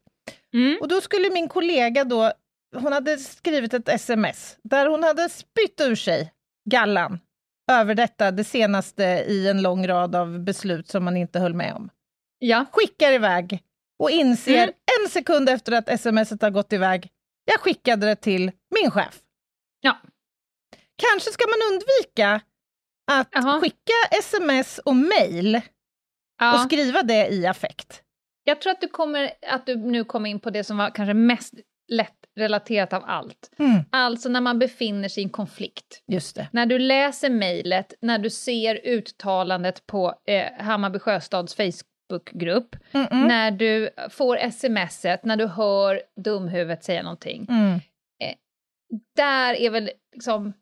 Mm. 0.54 0.78
Och 0.82 0.88
då 0.88 1.02
skulle 1.02 1.30
min 1.30 1.50
kollega 1.50 2.04
då, 2.04 2.32
hon 2.76 2.94
hade 2.94 3.18
skrivit 3.18 3.74
ett 3.74 3.90
sms 3.90 4.58
där 4.64 4.86
hon 4.88 5.04
hade 5.04 5.30
spytt 5.30 5.82
ur 5.82 5.96
sig 5.96 6.34
gallan 6.70 7.20
över 7.72 7.96
detta, 7.96 8.32
det 8.32 8.44
senaste 8.44 9.04
i 9.28 9.48
en 9.48 9.62
lång 9.62 9.88
rad 9.88 10.16
av 10.16 10.40
beslut 10.40 10.88
som 10.90 11.04
man 11.04 11.18
inte 11.18 11.40
höll 11.40 11.54
med 11.54 11.74
om. 11.74 11.90
Ja. 12.40 12.66
Skickar 12.72 13.12
iväg 13.12 13.64
och 14.00 14.12
inser 14.12 14.64
Mm. 14.64 14.74
en 15.04 15.10
sekund 15.10 15.50
efter 15.50 15.72
att 15.72 16.02
smset 16.02 16.42
har 16.42 16.50
gått 16.50 16.74
iväg, 16.74 17.10
jag 17.46 17.60
skickade 17.60 18.06
det 18.08 18.16
till 18.16 18.52
min 18.82 18.92
chef. 18.92 19.20
Ja. 19.82 19.98
Kanske 20.96 21.32
ska 21.32 21.46
man 21.48 21.74
undvika 21.74 22.42
att 23.12 23.28
Jaha. 23.32 23.62
skicka 23.62 23.94
sms 24.20 24.78
och 24.80 24.96
mejl 24.96 25.56
och 25.56 25.62
ja. 26.40 26.64
skriva 26.68 27.04
det 27.04 27.28
i 27.28 27.48
affekt. 27.48 28.04
Jag 28.44 28.62
tror 28.62 28.72
att 28.72 28.82
du, 28.82 28.88
kommer, 28.88 29.32
att 29.48 29.66
du 29.66 29.76
nu 29.76 30.04
kommer 30.04 30.30
in 30.30 30.40
på 30.40 30.50
det 30.50 30.64
som 30.64 30.78
var 30.78 30.90
kanske 30.90 31.14
mest 31.14 31.54
lätt 31.88 32.16
relaterat 32.36 32.94
av 32.94 33.04
allt. 33.06 33.52
Mm. 33.60 33.80
Alltså 33.92 34.30
när 34.30 34.42
man 34.42 34.60
befinner 34.60 35.10
sig 35.10 35.24
i 35.24 35.24
en 35.24 35.30
konflikt. 35.30 36.04
Just 36.08 36.36
det. 36.36 36.48
När 36.52 36.66
du 36.66 36.80
läser 36.80 37.30
mejlet, 37.30 37.94
när 38.02 38.20
du 38.20 38.30
ser 38.30 38.82
uttalandet 38.84 39.88
på 39.88 40.14
eh, 40.28 40.64
Hammarby 40.64 41.00
Sjöstads 41.00 41.56
Facebookgrupp, 41.56 42.76
Mm-mm. 42.92 43.28
när 43.28 43.52
du 43.52 43.90
får 44.10 44.50
smset, 44.52 45.26
när 45.26 45.36
du 45.36 45.48
hör 45.48 46.02
dumhuvudet 46.24 46.84
säga 46.84 47.04
någonting. 47.04 47.48
Mm. 47.50 47.80
Där 49.16 49.54
är 49.54 49.70
väl 49.70 49.90
liksom 50.14 50.54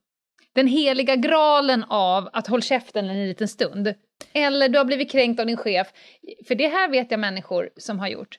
den 0.53 0.67
heliga 0.67 1.15
graalen 1.15 1.83
av 1.83 2.29
att 2.33 2.47
håll 2.47 2.61
käften 2.61 3.09
en 3.09 3.27
liten 3.27 3.47
stund. 3.47 3.93
Eller 4.33 4.69
du 4.69 4.77
har 4.77 4.85
blivit 4.85 5.11
kränkt 5.11 5.39
av 5.39 5.45
din 5.45 5.57
chef. 5.57 5.87
För 6.47 6.55
det 6.55 6.67
här 6.67 6.89
vet 6.89 7.11
jag 7.11 7.19
människor 7.19 7.69
som 7.77 7.99
har 7.99 8.07
gjort. 8.07 8.37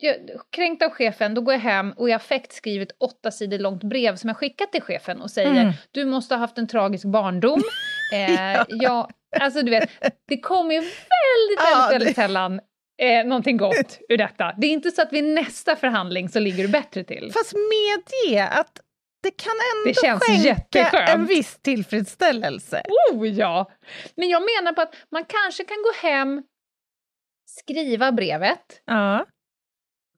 Jag, 0.00 0.16
kränkt 0.50 0.82
av 0.82 0.90
chefen, 0.90 1.34
då 1.34 1.40
går 1.40 1.54
jag 1.54 1.60
hem 1.60 1.92
och 1.92 2.08
i 2.08 2.12
affekt 2.12 2.52
skriver 2.52 2.86
ett 2.86 2.96
åtta 3.00 3.30
sidor 3.30 3.58
långt 3.58 3.84
brev 3.84 4.16
som 4.16 4.28
jag 4.28 4.36
skickat 4.36 4.72
till 4.72 4.82
chefen 4.82 5.20
och 5.22 5.30
säger 5.30 5.50
Mm. 5.50 5.72
du 5.90 6.04
måste 6.04 6.34
ha 6.34 6.38
haft 6.40 6.58
en 6.58 6.68
tragisk 6.68 7.04
barndom. 7.04 7.62
eh, 8.12 8.64
ja, 8.68 9.10
alltså 9.40 9.62
du 9.62 9.70
vet, 9.70 9.90
det 10.28 10.40
kommer 10.40 10.74
ju 10.74 10.80
väldigt, 10.80 10.94
väldigt, 11.58 11.58
Ja, 11.58 11.88
väldigt 11.92 12.16
sällan 12.16 12.60
eh, 13.02 13.24
någonting 13.26 13.56
gott 13.56 13.98
ur 14.08 14.16
detta. 14.16 14.54
Det 14.58 14.66
är 14.66 14.70
inte 14.70 14.90
så 14.90 15.02
att 15.02 15.12
vid 15.12 15.24
nästa 15.24 15.76
förhandling 15.76 16.28
så 16.28 16.38
ligger 16.38 16.62
du 16.62 16.68
bättre 16.68 17.04
till. 17.04 17.30
Fast 17.32 17.52
medge 17.54 18.44
att 18.48 18.80
det 19.30 19.36
kan 19.42 19.52
ändå 19.74 19.88
Det 19.88 19.94
känns 20.06 20.22
skänka 20.22 20.42
jätteskönt. 20.42 21.08
en 21.08 21.26
viss 21.26 21.58
tillfredsställelse. 21.62 22.82
Oh 23.12 23.28
ja! 23.28 23.70
Men 24.16 24.28
jag 24.28 24.42
menar 24.42 24.72
på 24.72 24.80
att 24.80 24.94
man 25.10 25.24
kanske 25.24 25.64
kan 25.64 25.76
gå 25.76 26.08
hem, 26.08 26.42
skriva 27.48 28.12
brevet, 28.12 28.82
Ja. 28.84 29.26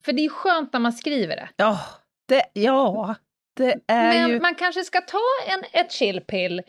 för 0.05 0.12
det 0.12 0.25
är 0.25 0.29
skönt 0.29 0.73
när 0.73 0.81
man 0.81 0.92
skriver 0.92 1.37
det. 1.37 1.49
Ja, 1.57 1.81
det, 2.29 2.44
ja, 2.53 3.14
det 3.57 3.73
är 3.87 4.09
Men 4.20 4.31
ju... 4.31 4.40
man 4.40 4.55
kanske 4.55 4.85
ska 4.85 5.01
ta 5.01 5.20
en, 5.46 5.64
ett 5.73 5.92
chillpill 5.92 6.62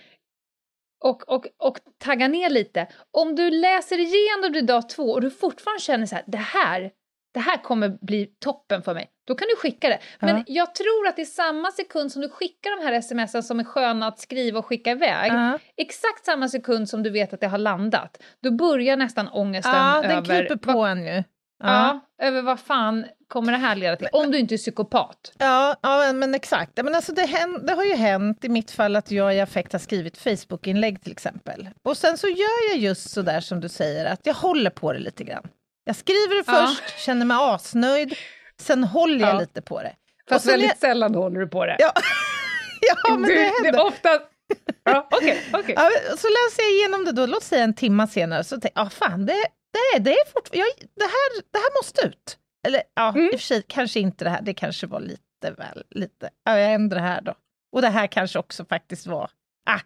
och, 1.04 1.30
och, 1.30 1.46
och 1.58 1.78
tagga 2.04 2.28
ner 2.28 2.50
lite. 2.50 2.88
Om 3.12 3.36
du 3.36 3.50
läser 3.50 3.98
igenom 4.00 4.52
det 4.54 4.62
dag 4.62 4.90
två 4.90 5.04
och 5.04 5.22
du 5.22 5.32
fortfarande 5.32 5.82
känner 5.82 6.06
så 6.06 6.16
här, 6.16 6.24
det 6.28 6.38
här, 6.38 6.92
det 7.34 7.40
här 7.40 7.58
kommer 7.64 7.90
bli 8.02 8.26
toppen 8.26 8.82
för 8.84 8.94
mig, 8.94 9.10
då 9.28 9.36
kan 9.36 9.48
du 9.48 9.56
skicka 9.56 9.90
det. 9.90 10.00
Men 10.20 10.38
Ja. 10.38 10.44
jag 10.48 10.76
tror 10.76 11.08
att 11.08 11.20
i 11.20 11.26
samma 11.26 11.72
sekund 11.72 12.12
som 12.12 12.22
du 12.22 12.30
skickar 12.30 12.78
de 12.78 12.86
här 12.86 13.02
smsen 13.02 13.44
som 13.44 13.60
är 13.60 13.64
sköna 13.64 14.08
att 14.08 14.20
skriva 14.20 14.60
och 14.60 14.66
skicka 14.66 14.92
iväg, 14.92 15.32
Ja, 15.32 15.60
exakt 15.78 16.26
samma 16.26 16.50
sekund 16.50 16.90
som 16.90 17.04
du 17.04 17.10
vet 17.10 17.34
att 17.34 17.40
det 17.40 17.48
har 17.48 17.58
landat, 17.58 18.18
då 18.44 18.52
börjar 18.52 18.98
nästan 18.98 19.28
ångesten 19.28 19.76
ja 19.76 20.02
den 20.02 20.12
över... 20.12 20.22
kryper 20.26 20.56
på 20.56 20.80
en 20.82 21.06
ju. 21.06 21.24
Ja. 21.64 22.00
över 22.22 22.42
vad 22.42 22.60
fan 22.60 23.06
kommer 23.28 23.52
det 23.52 23.58
här 23.58 23.76
leda 23.76 23.96
till? 23.96 24.08
Om 24.12 24.32
du 24.32 24.38
inte 24.38 24.56
är 24.56 24.58
psykopat. 24.58 25.34
Ja, 25.38 25.76
ja 25.82 26.14
men 26.14 26.36
exakt. 26.36 26.84
Men 26.84 26.96
alltså 26.96 27.14
det, 27.14 27.26
hän, 27.26 27.66
det 27.66 27.74
har 27.74 27.84
ju 27.84 27.94
hänt 27.96 28.46
i 28.46 28.50
mitt 28.50 28.72
fall 28.72 28.96
att 28.96 29.12
jag 29.12 29.36
i 29.36 29.40
affekt 29.40 29.72
har 29.72 29.80
skrivit 29.80 30.18
Facebook-inlägg 30.18 31.02
till 31.04 31.12
exempel. 31.12 31.70
Och 31.84 31.98
sen 31.98 32.18
så 32.18 32.28
gör 32.28 32.70
jag 32.70 32.78
just 32.78 33.10
så 33.10 33.22
där 33.22 33.40
som 33.42 33.60
du 33.60 33.70
säger, 33.70 34.06
att 34.06 34.26
jag 34.26 34.34
håller 34.34 34.70
på 34.70 34.94
det 34.94 35.00
lite 35.00 35.24
grann. 35.24 35.48
Jag 35.92 35.96
skriver 35.96 36.36
det 36.36 36.44
Ja. 36.52 36.68
först, 36.68 37.00
känner 37.00 37.26
mig 37.26 37.38
asnöjd, 37.40 38.14
sen 38.62 38.84
håller 38.84 39.20
jag 39.20 39.36
Ja. 39.36 39.40
lite 39.40 39.62
på 39.62 39.82
det. 39.82 39.96
Fast 40.30 40.46
väldigt 40.46 40.80
sällan 40.80 41.16
håller 41.16 41.40
du 41.40 41.48
på 41.48 41.66
det. 41.66 41.76
Ja, 41.80 41.94
ja 43.06 43.14
men 43.18 43.22
du, 43.22 43.28
det 43.36 43.42
det 43.42 43.44
händer. 43.64 43.80
är 43.80 43.86
ofta... 43.86 44.20
Ja, 44.84 45.08
okej, 45.12 45.44
okej. 45.54 45.74
Ja, 45.78 45.90
så 46.18 46.28
läser 46.28 46.64
jag 46.64 46.72
igenom 46.72 47.06
det 47.06 47.12
då, 47.12 47.26
låt 47.26 47.44
säga 47.44 47.64
en 47.64 47.74
timma 47.74 48.08
senare, 48.08 48.44
så 48.44 48.56
tänker 48.60 48.80
jag, 48.80 48.88
ah, 48.88 48.90
fan, 48.90 49.26
det, 49.26 49.34
det, 49.74 50.00
det 50.00 50.12
är 50.12 50.26
fortfarande, 50.34 50.66
det, 50.96 51.04
här, 51.04 51.42
det 51.52 51.58
här 51.58 51.80
måste 51.82 52.02
ut. 52.08 52.38
Eller 52.68 52.84
ja, 52.96 53.10
Mm. 53.10 53.26
i 53.26 53.28
och 53.36 53.40
för 53.40 53.46
sig 53.46 53.64
kanske 53.68 54.00
inte 54.00 54.24
det 54.24 54.30
här, 54.30 54.42
det 54.42 54.54
kanske 54.54 54.88
var 54.88 55.00
lite 55.00 55.52
väl, 55.58 55.84
lite, 55.90 56.30
ja, 56.44 56.60
jag 56.60 56.74
ändrar 56.74 57.00
det 57.02 57.08
här 57.08 57.22
då. 57.22 57.34
Och 57.72 57.82
det 57.82 57.90
här 57.90 58.08
kanske 58.08 58.40
också 58.40 58.66
faktiskt 58.66 59.08
var, 59.08 59.30
ah, 59.70 59.80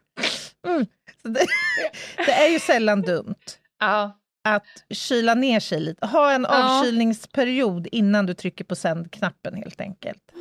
mm. 0.68 0.86
det, 1.24 1.46
det 2.26 2.32
är 2.32 2.48
ju 2.50 2.60
sällan 2.60 3.02
dumt 3.02 3.36
Ja. 3.80 4.20
Att 4.46 4.66
kyla 4.90 5.34
ner 5.34 5.60
sig 5.60 5.80
lite, 5.80 6.06
ha 6.06 6.32
en 6.32 6.46
Ja. 6.50 6.80
avkylningsperiod 6.80 7.88
innan 7.92 8.26
du 8.26 8.34
trycker 8.34 8.64
på 8.66 8.76
sänd-knappen 8.76 9.56
helt 9.56 9.82
enkelt. 9.82 10.32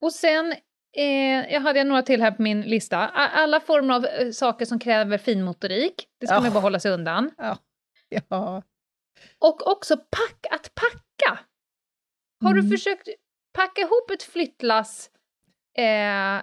Och 0.00 0.12
sen, 0.12 0.52
eh, 0.96 1.52
jag 1.52 1.60
hade 1.60 1.84
några 1.84 2.02
till 2.02 2.22
här 2.22 2.30
på 2.30 2.42
min 2.42 2.60
lista. 2.62 2.96
Alla 3.08 3.60
former 3.60 3.94
av 3.94 4.06
eh, 4.06 4.30
saker 4.30 4.64
som 4.64 4.78
kräver 4.78 5.18
finmotorik, 5.18 5.94
det 6.20 6.26
ska 6.26 6.34
Ja. 6.36 6.40
man 6.40 6.52
bara 6.52 6.60
hålla 6.60 6.80
sig 6.80 6.90
undan. 6.92 7.30
Ja. 7.38 8.62
Och 9.38 9.66
också 9.70 9.96
pack, 9.96 10.46
att 10.50 10.74
packa. 10.74 11.38
Har 12.44 12.50
Mm. 12.50 12.64
du 12.64 12.76
försökt 12.76 13.08
packa 13.52 13.80
ihop 13.80 14.10
ett 14.10 14.22
flyttlass 14.22 15.10
eh, 15.78 16.42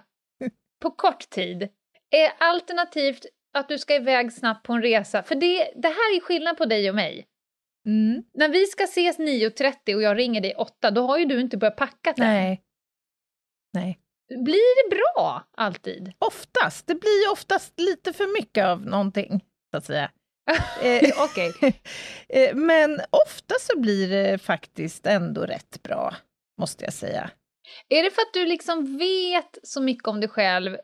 på 0.82 0.92
kort 0.92 1.30
tid? 1.30 1.64
Eh, 1.64 2.32
alternativt 2.40 3.26
att 3.54 3.70
du 3.70 3.80
ska 3.80 3.96
iväg 3.96 4.34
snabbt 4.34 4.66
på 4.66 4.74
en 4.74 4.82
resa. 4.82 5.24
För 5.24 5.36
det, 5.36 5.72
det 5.76 5.88
här 5.88 6.16
är 6.16 6.22
skillnad 6.22 6.58
på 6.58 6.66
dig 6.66 6.90
och 6.90 6.96
mig. 6.96 7.26
Mm. 7.86 8.24
När 8.34 8.50
vi 8.50 8.66
ska 8.66 8.84
ses 8.84 9.20
9.30 9.20 9.96
och 9.96 10.02
jag 10.02 10.18
ringer 10.18 10.42
dig 10.42 10.56
8, 10.56 10.92
då 10.92 11.08
har 11.08 11.18
ju 11.18 11.26
du 11.26 11.42
inte 11.42 11.58
börjat 11.58 11.76
packa 11.76 12.10
än. 12.10 12.16
Nej. 12.18 12.62
Nej. 13.74 14.00
Blir 14.30 14.90
det 14.90 14.96
bra 14.96 15.44
alltid? 15.58 16.14
Oftast. 16.20 16.88
Det 16.88 16.96
blir 16.96 17.32
oftast 17.32 17.80
lite 17.80 18.14
för 18.14 18.40
mycket 18.40 18.66
av 18.66 18.86
någonting, 18.86 19.44
så 19.72 19.78
att 19.78 19.86
säga. 19.86 20.12
Eh, 20.84 21.10
Okej. 21.18 21.54
eh, 22.30 22.56
Men 22.56 23.02
ofta 23.10 23.56
så 23.62 23.80
blir 23.80 24.10
det 24.10 24.38
faktiskt 24.38 25.06
ändå 25.06 25.42
rätt 25.42 25.84
bra, 25.84 26.16
måste 26.60 26.84
jag 26.84 26.94
säga. 26.94 27.32
Är 27.90 28.04
det 28.04 28.12
för 28.12 28.22
att 28.22 28.34
du 28.34 28.46
liksom 28.46 28.98
vet 28.98 29.58
så 29.64 29.82
mycket 29.82 30.08
om 30.08 30.20
dig 30.20 30.30
själv? 30.30 30.78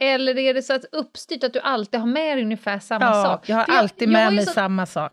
Eller 0.00 0.38
är 0.38 0.54
det 0.54 0.62
så 0.62 0.72
att 0.74 0.84
uppstyrt 0.92 1.44
att 1.44 1.52
du 1.52 1.60
alltid 1.60 2.00
har 2.00 2.06
med 2.06 2.36
dig 2.36 2.44
ungefär 2.44 2.78
samma 2.78 3.04
ja, 3.04 3.24
sak? 3.24 3.48
jag 3.48 3.56
har 3.56 3.64
För 3.64 3.72
alltid 3.72 4.08
jag 4.08 4.12
med 4.12 4.30
ju 4.30 4.36
mig 4.36 4.46
så- 4.46 4.52
samma 4.52 4.86
sak. 4.86 5.12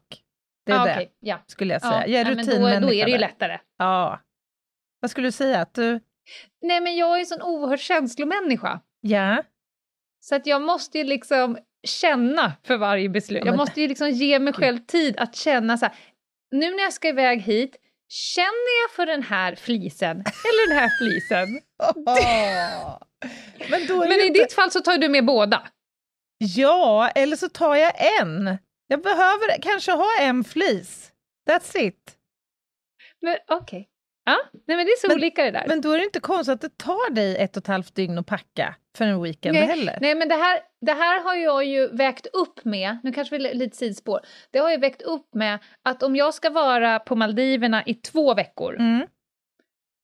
Det 0.66 0.72
är 0.72 0.76
Ja, 0.78 0.86
det, 0.86 0.92
okej, 0.94 1.12
ja. 1.20 1.40
skulle 1.48 1.74
jag 1.74 1.82
Ja, 1.84 1.92
säga. 1.92 2.08
Jag 2.08 2.22
är 2.22 2.26
men 2.36 2.46
då, 2.46 2.52
rutinmänniska. 2.52 2.80
då 2.80 2.94
är 2.94 3.06
det 3.06 3.12
ju 3.12 3.18
lättare. 3.18 3.60
Ja. 3.78 4.20
Vad 5.00 5.12
skulle 5.12 5.28
du 5.28 5.32
säga? 5.32 5.62
Att 5.62 5.74
du... 5.74 6.00
Nej, 6.62 6.82
men 6.82 6.96
jag 6.98 7.16
är 7.16 7.20
en 7.20 7.26
sån 7.26 7.42
oerhört 7.42 7.80
känslomänniska. 7.80 8.80
Ja. 9.02 9.44
Så 10.20 10.36
att 10.36 10.46
jag 10.48 10.62
måste 10.62 10.98
ju 10.98 11.04
liksom 11.04 11.58
känna 11.88 12.54
för 12.64 12.78
varje 12.78 13.10
beslut. 13.10 13.40
Ja, 13.40 13.46
Jag 13.46 13.58
måste 13.58 13.82
ju 13.82 13.88
liksom 13.88 14.10
ge 14.10 14.40
mig 14.40 14.54
själv 14.54 14.78
tid 14.80 15.18
att 15.18 15.36
känna 15.36 15.78
så 15.78 15.86
här. 15.86 15.96
Nu 16.52 16.72
när 16.72 16.84
jag 16.84 16.94
ska 16.94 17.08
iväg 17.08 17.42
hit, 17.42 17.76
känner 18.10 18.84
jag 18.84 18.92
för 18.96 19.06
den 19.06 19.24
här 19.24 19.56
flisen 19.56 20.18
eller 20.20 20.70
den 20.70 20.78
här 20.78 20.90
flisen? 21.00 21.62
Men, 23.70 23.88
då 23.88 24.00
Men 24.00 24.12
i 24.20 24.28
inte... 24.28 24.40
ditt 24.40 24.54
fall 24.54 24.72
så 24.72 24.80
tar 24.82 24.98
du 24.98 25.10
med 25.10 25.26
båda. 25.26 25.68
Ja, 26.38 27.10
eller 27.16 27.36
så 27.36 27.50
tar 27.50 27.76
jag 27.76 27.94
en 28.22 28.58
Jag 28.88 29.02
behöver 29.02 29.62
kanske 29.62 29.92
ha 29.92 30.20
en 30.22 30.44
flis. 30.44 31.12
That's 31.50 31.78
it. 31.78 32.16
Okej. 33.48 33.90
Ja, 34.26 34.38
nej 34.68 34.78
men 34.78 34.86
det 34.86 34.92
är 34.92 34.98
så 35.02 35.08
Men- 35.08 35.18
olika 35.18 35.44
det 35.44 35.52
där. 35.52 35.66
Men 35.68 35.82
då 35.82 35.92
är 35.92 35.98
det 35.98 36.04
inte 36.04 36.20
konstigt 36.20 36.54
att 36.54 36.62
det 36.62 36.78
tar 36.78 37.12
dig 37.12 37.38
ett 37.38 37.58
och 37.58 37.64
ett 37.64 37.68
halvt 37.68 37.96
dygn 37.96 38.18
att 38.18 38.26
packa 38.28 38.76
för 38.98 39.06
en 39.06 39.22
weekend 39.24 39.56
Nej, 39.56 39.66
heller. 39.68 39.98
Nej, 40.02 40.16
men 40.16 40.30
det 40.30 40.36
här, 40.36 40.60
det 40.86 40.94
här 40.94 41.24
har 41.24 41.36
jag 41.36 41.66
ju 41.66 41.88
vägt 41.88 42.28
upp 42.34 42.66
med, 42.66 42.98
nu 43.04 43.12
kanske 43.14 43.38
vi 43.38 43.48
är 43.50 43.54
lite 43.54 43.78
sidospår, 43.78 44.20
det 44.52 44.60
har 44.60 44.70
jag 44.70 44.80
vägt 44.80 45.02
upp 45.02 45.36
med 45.36 45.60
att 45.84 46.04
om 46.04 46.16
jag 46.16 46.34
ska 46.34 46.50
vara 46.50 47.00
på 47.00 47.16
Maldiverna 47.16 47.84
i 47.86 47.94
två 47.94 48.34
veckor, 48.34 48.76
Mm. 48.76 49.08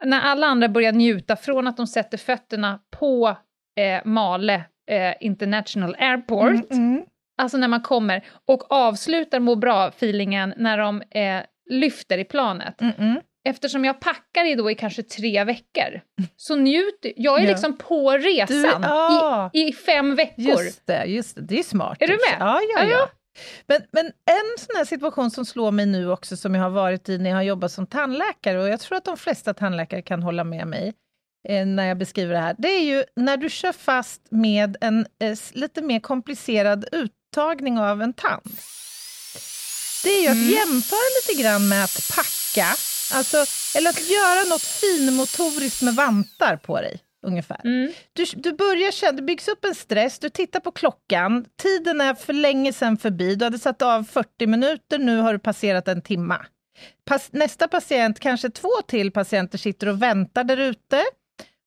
När 0.03 0.21
alla 0.21 0.47
andra 0.47 0.67
börjar 0.69 0.91
njuta 0.91 1.35
från 1.35 1.67
att 1.67 1.77
de 1.77 1.87
sätter 1.87 2.17
fötterna 2.17 2.79
på 2.99 3.37
eh, 3.79 4.05
Male 4.05 4.55
eh, 4.91 5.13
International 5.19 5.95
Airport, 5.99 6.71
Mm, 6.71 6.91
mm. 6.93 7.03
alltså 7.37 7.57
när 7.57 7.67
man 7.67 7.81
kommer, 7.81 8.25
och 8.47 8.71
avslutar 8.71 9.39
må 9.39 9.55
bra-feelingen 9.55 10.53
när 10.57 10.77
de 10.77 11.01
eh, 11.01 11.41
lyfter 11.69 12.17
i 12.17 12.23
planet. 12.23 12.81
Mm, 12.81 12.93
mm. 12.97 13.21
Eftersom 13.47 13.85
jag 13.85 13.99
packar 13.99 14.45
i 14.45 14.55
då 14.55 14.71
i 14.71 14.75
kanske 14.75 15.03
tre 15.03 15.43
veckor, 15.43 16.01
så 16.35 16.55
njuter 16.55 17.13
jag. 17.15 17.39
är 17.39 17.43
Ja. 17.43 17.49
liksom 17.49 17.77
på 17.77 18.11
resan 18.11 18.81
ja. 18.83 19.49
i, 19.53 19.67
i 19.67 19.73
fem 19.73 20.15
veckor. 20.15 20.45
Just 20.45 20.87
det, 20.87 21.05
just 21.05 21.35
det, 21.35 21.41
det 21.41 21.59
är 21.59 21.63
smart. 21.63 21.97
Är 21.99 22.07
du 22.07 22.13
med? 22.13 22.37
Ja, 22.39 22.59
ja, 22.75 22.83
Ja, 22.83 22.89
ja. 22.89 23.09
Men, 23.67 23.81
men 23.91 24.05
en 24.05 24.55
sån 24.59 24.75
här 24.75 24.85
situation 24.85 25.31
som 25.31 25.45
slår 25.45 25.71
mig 25.71 25.85
nu 25.85 26.11
också, 26.11 26.37
som 26.37 26.55
jag 26.55 26.61
har 26.61 26.69
varit 26.69 27.09
i 27.09 27.17
när 27.17 27.29
jag 27.29 27.37
har 27.37 27.43
jobbat 27.43 27.71
som 27.71 27.87
tandläkare, 27.87 28.61
och 28.61 28.69
jag 28.69 28.79
tror 28.79 28.97
att 28.97 29.05
de 29.05 29.17
flesta 29.17 29.53
tandläkare 29.53 30.01
kan 30.01 30.23
hålla 30.23 30.43
med 30.43 30.67
mig 30.67 30.93
eh, 31.49 31.65
när 31.65 31.85
jag 31.85 31.97
beskriver 31.97 32.33
det 32.33 32.39
här, 32.39 32.55
det 32.57 32.67
är 32.67 32.83
ju 32.83 33.03
när 33.15 33.37
du 33.37 33.49
kör 33.49 33.71
fast 33.71 34.21
med 34.29 34.77
en 34.81 35.05
eh, 35.19 35.37
lite 35.53 35.81
mer 35.81 35.99
komplicerad 35.99 36.85
uttagning 36.91 37.79
av 37.79 38.01
en 38.01 38.13
tand. 38.13 38.59
Det 40.03 40.09
är 40.09 40.21
ju 40.21 40.27
att 40.27 40.51
jämföra 40.51 41.09
lite 41.21 41.41
grann 41.41 41.69
med 41.69 41.83
att 41.83 42.11
packa, 42.15 42.67
alltså, 43.13 43.45
eller 43.77 43.89
att 43.89 44.09
göra 44.09 44.43
något 44.49 44.61
finmotoriskt 44.61 45.81
med 45.81 45.95
vantar 45.95 46.57
på 46.57 46.81
dig, 46.81 46.99
ungefär. 47.25 47.61
Mm. 47.63 47.91
Du, 48.13 48.25
du 48.35 48.53
börjar 48.53 48.91
känna, 48.91 49.11
det 49.11 49.21
byggs 49.21 49.47
upp 49.47 49.65
en 49.65 49.75
stress, 49.75 50.19
du 50.19 50.29
tittar 50.29 50.59
på 50.59 50.71
klockan, 50.71 51.45
tiden 51.61 52.01
är 52.01 52.13
för 52.13 52.33
länge 52.33 52.73
sedan 52.73 52.97
förbi, 52.97 53.35
du 53.35 53.45
hade 53.45 53.59
satt 53.59 53.81
av 53.81 54.03
40 54.03 54.47
minuter, 54.47 54.99
nu 54.99 55.17
har 55.17 55.33
du 55.33 55.39
passerat 55.39 55.87
en 55.87 56.01
timma. 56.01 56.45
Pas, 57.05 57.29
nästa 57.31 57.67
patient, 57.67 58.19
kanske 58.19 58.49
två 58.49 58.69
till 58.87 59.11
patienter 59.11 59.57
sitter 59.57 59.87
och 59.87 60.01
väntar 60.01 60.43
där 60.43 60.57
ute. 60.57 61.03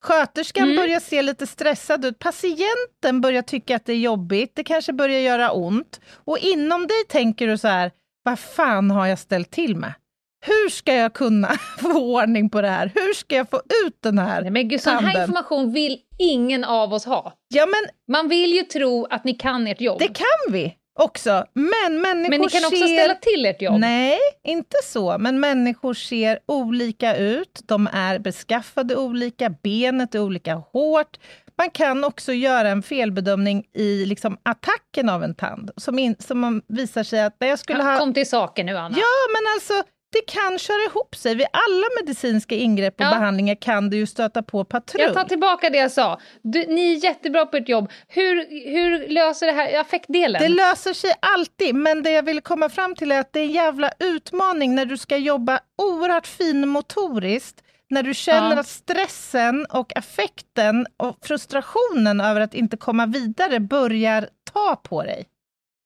Sköterskan 0.02 0.64
Mm. 0.64 0.76
börjar 0.76 1.00
se 1.00 1.22
lite 1.22 1.46
stressad 1.46 2.04
ut, 2.04 2.18
patienten 2.18 3.20
börjar 3.20 3.42
tycka 3.42 3.76
att 3.76 3.84
det 3.86 3.92
är 3.92 3.96
jobbigt, 3.96 4.52
det 4.54 4.64
kanske 4.64 4.92
börjar 4.92 5.20
göra 5.20 5.50
ont. 5.50 6.00
Och 6.14 6.38
inom 6.38 6.86
dig 6.86 7.04
tänker 7.08 7.46
du 7.46 7.58
så 7.58 7.68
här, 7.68 7.90
vad 8.22 8.38
fan 8.38 8.90
har 8.90 9.06
jag 9.06 9.18
ställt 9.18 9.50
till 9.50 9.76
med? 9.76 9.92
Hur 10.40 10.70
ska 10.70 10.94
jag 10.94 11.12
kunna 11.12 11.48
få 11.78 11.92
ordning 11.92 12.50
på 12.50 12.60
det 12.60 12.68
här? 12.68 12.92
Hur 12.94 13.14
ska 13.14 13.36
jag 13.36 13.50
få 13.50 13.56
ut 13.86 13.98
den 14.02 14.18
här 14.18 14.42
Nej, 14.42 14.50
men 14.50 14.68
gud, 14.68 14.80
sån 14.80 15.04
här 15.04 15.20
information 15.22 15.72
vill 15.72 15.98
ingen 16.18 16.64
av 16.64 16.92
oss 16.92 17.04
ha. 17.04 17.32
Ja, 17.48 17.66
men 17.66 18.14
Man 18.14 18.28
vill 18.28 18.52
ju 18.52 18.62
tro 18.62 19.06
att 19.10 19.24
ni 19.24 19.34
kan 19.34 19.66
ert 19.66 19.80
jobb. 19.80 19.98
Det 19.98 20.08
kan 20.08 20.52
vi 20.52 20.74
också, 21.00 21.44
men 21.52 22.00
människor 22.00 22.30
men 22.30 22.40
ni 22.40 22.48
kan 22.48 22.64
också 22.64 22.76
ser... 22.76 22.86
ställa 22.86 23.14
till 23.14 23.46
ert 23.46 23.62
jobb. 23.62 23.80
Nej, 23.80 24.18
inte 24.44 24.76
så, 24.84 25.18
men 25.18 25.40
människor 25.40 25.94
ser 25.94 26.38
olika 26.46 27.16
ut, 27.16 27.60
de 27.64 27.88
är 27.92 28.18
beskaffade 28.18 28.96
olika, 28.96 29.50
benet 29.62 30.14
är 30.14 30.20
olika 30.20 30.54
hårt. 30.54 31.18
Man 31.58 31.70
kan 31.70 32.04
också 32.04 32.32
göra 32.32 32.68
en 32.68 32.82
felbedömning 32.82 33.64
i 33.74 34.04
liksom 34.06 34.38
attacken 34.42 35.08
av 35.08 35.24
en 35.24 35.34
tand, 35.34 35.70
som, 35.76 35.98
in, 35.98 36.16
som 36.18 36.38
man 36.38 36.62
visar 36.68 37.02
sig 37.02 37.20
att 37.20 37.36
jag 37.38 37.58
skulle 37.58 37.82
ha... 37.82 37.98
Kom 37.98 38.14
till 38.14 38.28
saken 38.28 38.66
nu, 38.66 38.76
Anna. 38.76 38.98
Ja, 38.98 39.32
men 39.32 39.42
alltså, 39.54 39.90
det 40.12 40.20
kan 40.32 40.58
köra 40.58 40.82
ihop 40.90 41.16
sig. 41.16 41.34
Vid 41.34 41.46
alla 41.52 41.86
medicinska 42.00 42.54
ingrepp 42.54 42.94
och 43.00 43.06
Ja. 43.06 43.10
behandlingar 43.10 43.54
kan 43.54 43.90
du 43.90 43.96
ju 43.96 44.06
stöta 44.06 44.42
på 44.42 44.64
patrull. 44.64 45.02
Jag 45.02 45.14
tar 45.14 45.24
tillbaka 45.24 45.70
det 45.70 45.78
jag 45.78 45.92
sa. 45.92 46.20
Du, 46.42 46.66
ni 46.66 46.92
är 46.92 47.04
jättebra 47.04 47.46
på 47.46 47.56
ert 47.56 47.68
jobb. 47.68 47.90
Hur, 48.08 48.34
hur 48.70 49.08
löser 49.08 49.46
det 49.46 49.52
här 49.52 49.80
affektdelen? 49.80 50.42
Det 50.42 50.48
löser 50.48 50.92
sig 50.92 51.12
alltid, 51.20 51.74
men 51.74 52.02
det 52.02 52.10
jag 52.10 52.22
vill 52.22 52.40
komma 52.40 52.68
fram 52.68 52.94
till 52.94 53.12
är 53.12 53.20
att 53.20 53.32
det 53.32 53.40
är 53.40 53.44
en 53.44 53.52
jävla 53.52 53.92
utmaning 53.98 54.74
när 54.74 54.84
du 54.84 54.96
ska 54.96 55.16
jobba 55.16 55.60
oerhört 55.82 56.26
finmotoriskt, 56.26 57.62
när 57.90 58.02
du 58.02 58.14
känner 58.14 58.54
Ja. 58.54 58.60
att 58.60 58.66
stressen 58.68 59.66
och 59.70 59.96
affekten 59.96 60.86
och 60.96 61.18
frustrationen 61.22 62.20
över 62.20 62.40
att 62.40 62.54
inte 62.54 62.76
komma 62.76 63.06
vidare 63.06 63.60
börjar 63.60 64.28
ta 64.52 64.76
på 64.76 65.02
dig. 65.02 65.26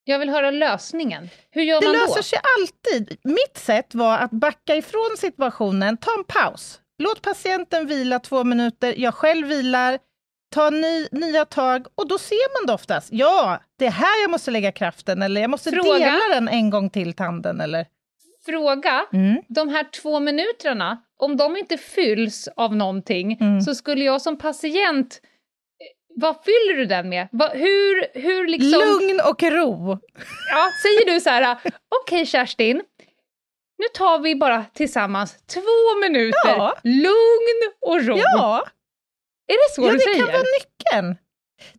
Jag 0.04 0.18
vill 0.18 0.28
höra 0.30 0.50
lösningen. 0.50 1.28
Hur 1.50 1.62
gör 1.62 1.80
Det 1.80 1.86
man 1.86 1.96
löser 1.96 2.16
då? 2.16 2.22
sig 2.22 2.38
alltid. 2.58 3.18
Mitt 3.24 3.56
sätt 3.58 3.94
var 3.94 4.18
att 4.18 4.30
backa 4.30 4.76
ifrån 4.76 5.16
situationen, 5.18 5.96
ta 5.96 6.10
en 6.18 6.24
paus. 6.24 6.80
Låt 6.98 7.22
patienten 7.22 7.86
vila 7.86 8.18
två 8.18 8.44
minuter, 8.44 8.94
jag 8.96 9.14
själv 9.14 9.46
vilar, 9.46 9.98
ta 10.54 10.70
ny, 10.70 11.06
nya 11.12 11.44
tag 11.44 11.86
och 11.94 12.08
då 12.08 12.18
ser 12.18 12.60
man 12.60 12.66
det 12.66 12.72
oftast. 12.72 13.08
Ja, 13.12 13.60
det 13.78 13.86
är 13.86 13.90
här 13.90 14.22
jag 14.22 14.30
måste 14.30 14.50
lägga 14.50 14.72
kraften 14.72 15.22
eller 15.22 15.40
jag 15.40 15.50
måste 15.50 15.70
Fråga. 15.70 15.98
dela 15.98 16.34
den 16.34 16.48
en 16.48 16.70
gång 16.70 16.90
till 16.90 17.12
tanden 17.14 17.60
eller... 17.60 17.86
Fråga, 18.46 19.06
Mm. 19.12 19.42
de 19.48 19.68
här 19.68 19.84
två 20.02 20.20
minuterna, 20.20 21.02
om 21.16 21.36
de 21.36 21.56
inte 21.56 21.76
fylls 21.78 22.48
av 22.56 22.76
någonting, 22.76 23.36
Mm. 23.40 23.60
så 23.60 23.74
skulle 23.74 24.04
jag 24.04 24.22
som 24.22 24.38
patient 24.38 25.20
vad 26.14 26.36
fyller 26.44 26.76
du 26.76 26.84
den 26.86 27.08
med? 27.08 27.28
Vad- 27.32 27.50
hur, 27.50 28.18
hur 28.20 28.46
liksom... 28.48 28.70
Lugn 28.70 29.20
och 29.20 29.42
ro. 29.42 29.98
Ja, 30.52 30.70
säger 30.82 31.14
du 31.14 31.20
så 31.20 31.30
här, 31.30 31.58
okej 32.02 32.26
Kerstin, 32.26 32.76
nu 33.78 33.84
tar 33.94 34.18
vi 34.18 34.34
bara 34.36 34.64
tillsammans 34.74 35.36
två 35.46 36.00
minuter 36.02 36.38
Ja. 36.48 36.74
lugn 36.84 37.72
och 37.80 38.04
ro. 38.04 38.16
Ja, 38.16 38.66
Är 39.48 39.52
det 39.54 39.74
så 39.74 39.82
ja 39.82 39.86
du 39.90 39.92
det 39.96 40.00
säger? 40.02 40.16
kan 40.18 40.26
vara 40.32 40.42
nyckeln. 40.42 41.16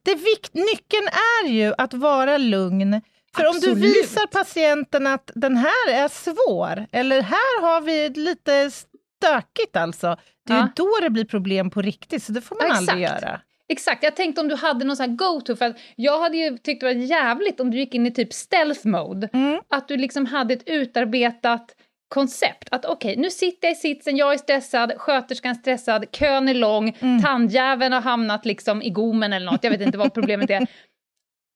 Det 0.04 0.16
vikt, 0.16 0.54
nyckeln 0.54 1.08
är 1.08 1.48
ju 1.48 1.74
att 1.78 1.94
vara 1.94 2.38
lugn. 2.38 3.02
För 3.36 3.44
om 3.46 3.56
Absolut. 3.56 3.76
du 3.76 3.82
visar 3.82 4.28
patienten 4.28 5.08
att 5.08 5.32
den 5.36 5.58
här 5.58 5.90
är 5.90 6.08
svår, 6.08 6.86
eller 6.92 7.22
här 7.22 7.62
har 7.62 7.82
vi 7.82 8.10
lite 8.10 8.72
stökigt 8.72 9.76
alltså, 9.78 10.18
det 10.48 10.54
är 10.54 10.58
Ja. 10.58 10.64
ju 10.64 10.70
då 10.76 10.98
det 11.02 11.10
blir 11.10 11.26
problem 11.26 11.70
på 11.70 11.82
riktigt, 11.82 12.24
så 12.24 12.32
det 12.32 12.42
får 12.42 12.56
man 12.56 12.68
Ja, 12.68 12.76
aldrig 12.78 13.04
exakt. 13.04 13.22
göra. 13.24 13.42
Exakt, 13.70 14.04
jag 14.04 14.16
tänkte 14.16 14.42
om 14.42 14.48
du 14.48 14.56
hade 14.56 14.86
någon 14.86 14.96
sån 14.98 15.18
go-to, 15.18 15.56
för 15.56 15.66
att 15.66 15.78
jag 15.96 16.20
hade 16.20 16.38
ju 16.38 16.58
tyckt 16.58 16.80
det 16.80 16.86
var 16.86 16.94
jävligt 16.94 17.60
om 17.60 17.72
du 17.72 17.78
gick 17.78 17.96
in 17.96 18.06
i 18.08 18.12
typ 18.12 18.34
stealth 18.34 18.88
mode, 18.88 19.30
Mm. 19.34 19.60
att 19.70 19.88
du 19.88 19.98
liksom 19.98 20.26
hade 20.26 20.54
ett 20.54 20.64
utarbetat 20.70 21.76
koncept. 22.08 22.68
Att 22.72 22.86
okej, 22.86 23.16
nu 23.18 23.30
sitter 23.30 23.68
jag 23.68 23.72
i 23.72 23.76
sitsen, 23.76 24.18
jag 24.18 24.34
är 24.34 24.38
stressad, 24.38 24.94
sköterskan 24.98 25.52
är 25.52 25.56
stressad, 25.56 26.06
kön 26.12 26.50
är 26.50 26.54
lång, 26.54 26.98
Mm. 27.00 27.22
tandjäveln 27.22 27.94
har 27.94 28.02
hamnat 28.02 28.46
liksom 28.46 28.82
i 28.82 28.90
gommen 28.90 29.34
eller 29.34 29.46
något, 29.52 29.64
jag 29.64 29.72
vet 29.72 29.82
inte 29.82 29.98
vad 29.98 30.14
problemet 30.14 30.50
är. 30.50 30.68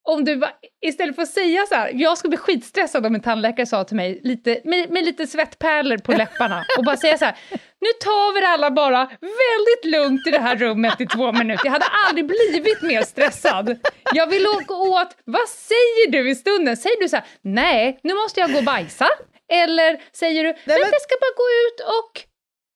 Om 0.08 0.26
du 0.26 0.36
bara, 0.36 0.52
istället 0.86 1.15
för 1.15 1.22
att 1.22 1.30
säga 1.30 1.65
så 1.70 1.76
här, 1.76 1.91
jag 1.93 2.17
skulle 2.17 2.30
bli 2.30 2.38
skitstressad 2.38 3.06
om 3.06 3.15
en 3.15 3.22
tandläkare 3.22 3.65
sa 3.65 3.84
till 3.84 3.96
mig, 3.96 4.20
lite, 4.24 4.62
med, 4.63 4.89
med 4.89 5.06
lite 5.06 5.28
svettpärlor 5.28 5.98
på 5.98 6.12
läpparna, 6.12 6.65
och 6.78 6.84
bara 6.84 6.98
säga 6.98 7.17
så 7.17 7.26
här, 7.26 7.36
nu 7.82 7.88
tar 8.04 8.34
vi 8.34 8.39
det 8.41 8.48
alla 8.48 8.72
bara 8.72 9.06
väldigt 9.22 9.86
lugnt 9.96 10.28
i 10.28 10.32
det 10.32 10.39
här 10.39 10.56
rummet 10.56 11.02
i 11.02 11.06
två 11.06 11.32
minuter. 11.32 11.65
Jag 11.65 11.72
hade 11.72 11.86
aldrig 12.08 12.26
blivit 12.28 12.82
mer 12.82 13.02
stressad. 13.02 13.78
Jag 14.13 14.28
vill 14.28 14.48
åka 14.48 14.74
åt, 14.74 15.17
vad 15.26 15.50
säger 15.50 16.12
du 16.12 16.30
i 16.30 16.36
stunden? 16.36 16.78
Säger 16.78 17.02
du 17.02 17.10
så 17.10 17.15
här, 17.15 17.26
nej, 17.41 18.00
nu 18.04 18.13
måste 18.13 18.39
jag 18.39 18.52
gå 18.52 18.58
och 18.58 18.63
bajsa? 18.63 19.08
Eller 19.54 20.02
säger 20.13 20.43
du, 20.43 20.50
men, 20.50 20.58
men- 20.65 20.78
jag 20.91 21.02
ska 21.02 21.15
bara 21.22 21.36
gå 21.38 21.48
ut 21.67 21.80
och... 22.00 22.24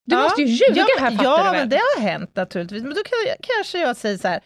Du 0.06 0.16
Ja. 0.16 0.22
måste 0.24 0.42
ju 0.42 0.48
ljuga 0.48 0.86
ja, 0.88 0.96
här, 1.00 1.12
fattar 1.12 1.24
Ja, 1.24 1.38
du 1.38 1.44
väl? 1.44 1.54
men 1.56 1.70
det 1.70 1.82
har 1.96 2.02
hänt 2.02 2.36
naturligtvis. 2.36 2.84
Men 2.84 2.94
då 2.94 3.04
kan 3.04 3.18
jag, 3.28 3.36
kanske 3.56 3.80
jag 3.80 3.98
säger 3.98 4.18
så 4.18 4.28
här, 4.28 4.42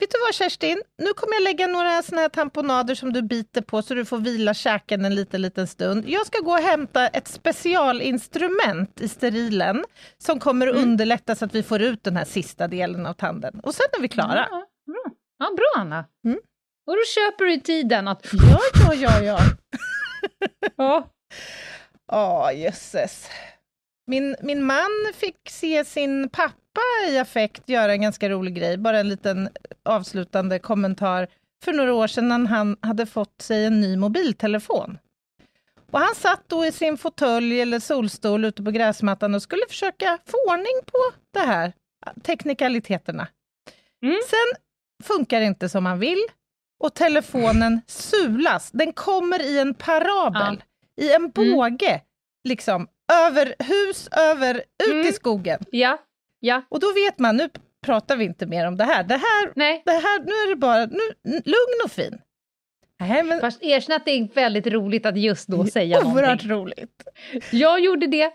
vet 0.00 0.10
du 0.10 0.18
vad 0.26 0.34
Kerstin, 0.34 0.82
nu 0.98 1.12
kommer 1.12 1.34
jag 1.34 1.42
lägga 1.42 1.66
några 1.66 2.02
såna 2.02 2.20
här 2.20 2.28
tamponader 2.28 2.94
som 2.94 3.12
du 3.12 3.22
biter 3.22 3.60
på 3.62 3.82
så 3.82 3.94
du 3.94 4.04
får 4.04 4.18
vila 4.18 4.54
käken 4.54 5.04
en 5.04 5.14
liten, 5.14 5.42
liten 5.42 5.66
stund. 5.66 6.08
Jag 6.08 6.26
ska 6.26 6.38
gå 6.40 6.50
och 6.52 6.58
hämta 6.58 7.08
ett 7.08 7.28
specialinstrument 7.28 9.00
i 9.00 9.08
sterilen 9.08 9.84
som 10.18 10.38
kommer 10.40 10.66
att 10.66 10.74
Mm. 10.76 10.88
underlätta 10.88 11.34
så 11.34 11.44
att 11.44 11.54
vi 11.54 11.62
får 11.62 11.82
ut 11.82 12.04
den 12.04 12.16
här 12.16 12.24
sista 12.24 12.68
delen 12.68 13.06
av 13.06 13.12
tanden. 13.14 13.60
Och 13.62 13.74
sen 13.74 13.86
är 13.98 14.00
vi 14.02 14.08
klara. 14.08 14.48
Ja, 14.50 14.66
bra. 14.86 15.12
Ja, 15.38 15.50
bra 15.56 15.82
Anna. 15.82 16.04
Mm. 16.24 16.38
Och 16.86 16.92
då 16.96 17.02
köper 17.14 17.44
du 17.44 17.52
i 17.54 17.60
tiden 17.60 18.08
att... 18.08 18.26
Ja, 18.32 18.60
ja, 18.86 18.94
ja, 18.94 19.20
ja. 19.22 19.38
Ja. 20.76 21.06
Ja, 22.12 22.52
jösses. 22.52 23.28
Min, 24.10 24.36
min 24.42 24.64
man 24.64 25.12
fick 25.14 25.50
se 25.50 25.84
sin 25.84 26.28
pappa 26.28 26.80
i 27.08 27.18
affekt 27.18 27.68
göra 27.68 27.92
en 27.92 28.02
ganska 28.02 28.28
rolig 28.28 28.54
grej, 28.54 28.76
bara 28.76 29.00
en 29.00 29.08
liten 29.08 29.48
avslutande 29.82 30.58
kommentar, 30.58 31.28
för 31.64 31.72
några 31.72 31.94
år 31.94 32.06
sedan 32.06 32.28
när 32.28 32.46
han 32.46 32.76
hade 32.80 33.06
fått 33.06 33.42
sig 33.42 33.64
en 33.64 33.80
ny 33.80 33.96
mobiltelefon. 33.96 34.98
Och 35.90 36.00
han 36.00 36.14
satt 36.14 36.42
då 36.46 36.66
i 36.66 36.72
sin 36.72 36.96
fåtölj 36.98 37.60
eller 37.60 37.80
solstol 37.80 38.44
ute 38.44 38.62
på 38.62 38.70
gräsmattan 38.70 39.34
och 39.34 39.42
skulle 39.42 39.62
försöka 39.68 40.18
få 40.26 40.36
ordning 40.52 40.80
på 40.86 41.16
det 41.32 41.46
här, 41.46 41.72
teknikaliteterna. 42.22 43.28
Mm. 44.02 44.18
Sen 44.30 44.62
funkar 45.06 45.40
det 45.40 45.46
inte 45.46 45.68
som 45.68 45.86
han 45.86 45.98
vill. 45.98 46.24
och 46.80 46.94
telefonen 46.94 47.80
sulas. 47.86 48.70
Den 48.70 48.92
kommer 48.92 49.42
i 49.42 49.58
en 49.58 49.74
parabel, 49.74 50.62
i 50.96 51.12
en 51.12 51.30
båge, 51.30 52.00
liksom 52.44 52.88
över 53.26 53.54
hus, 53.58 54.08
över, 54.12 54.54
ut 54.86 54.92
Mm. 54.92 55.06
i 55.06 55.12
skogen. 55.12 55.58
Ja, 55.70 55.98
ja. 56.40 56.62
Och 56.68 56.80
då 56.80 56.92
vet 56.92 57.18
man, 57.18 57.36
nu 57.36 57.48
pratar 57.86 58.16
vi 58.16 58.24
inte 58.24 58.46
mer 58.46 58.66
om 58.66 58.76
det 58.76 58.84
här. 58.84 59.02
Det 59.04 59.14
här, 59.14 59.52
Nej. 59.56 59.82
det 59.86 59.92
här 59.92 60.18
nu 60.20 60.32
är 60.32 60.48
det 60.50 60.56
bara 60.56 60.86
nu, 60.86 61.00
lugn 61.44 61.80
och 61.84 61.90
fin. 61.92 62.18
Nej, 63.00 63.22
men 63.22 63.40
Fast 63.40 63.62
erkänn 63.62 63.96
att 63.96 64.04
det 64.04 64.10
är 64.10 64.28
väldigt 64.34 64.66
roligt 64.66 65.06
att 65.06 65.16
just 65.18 65.48
då 65.48 65.66
säga 65.66 65.98
oerhört 65.98 66.44
någonting. 66.44 66.50
roligt. 66.50 67.02
Jag 67.50 67.80
gjorde 67.80 68.06
det 68.06 68.30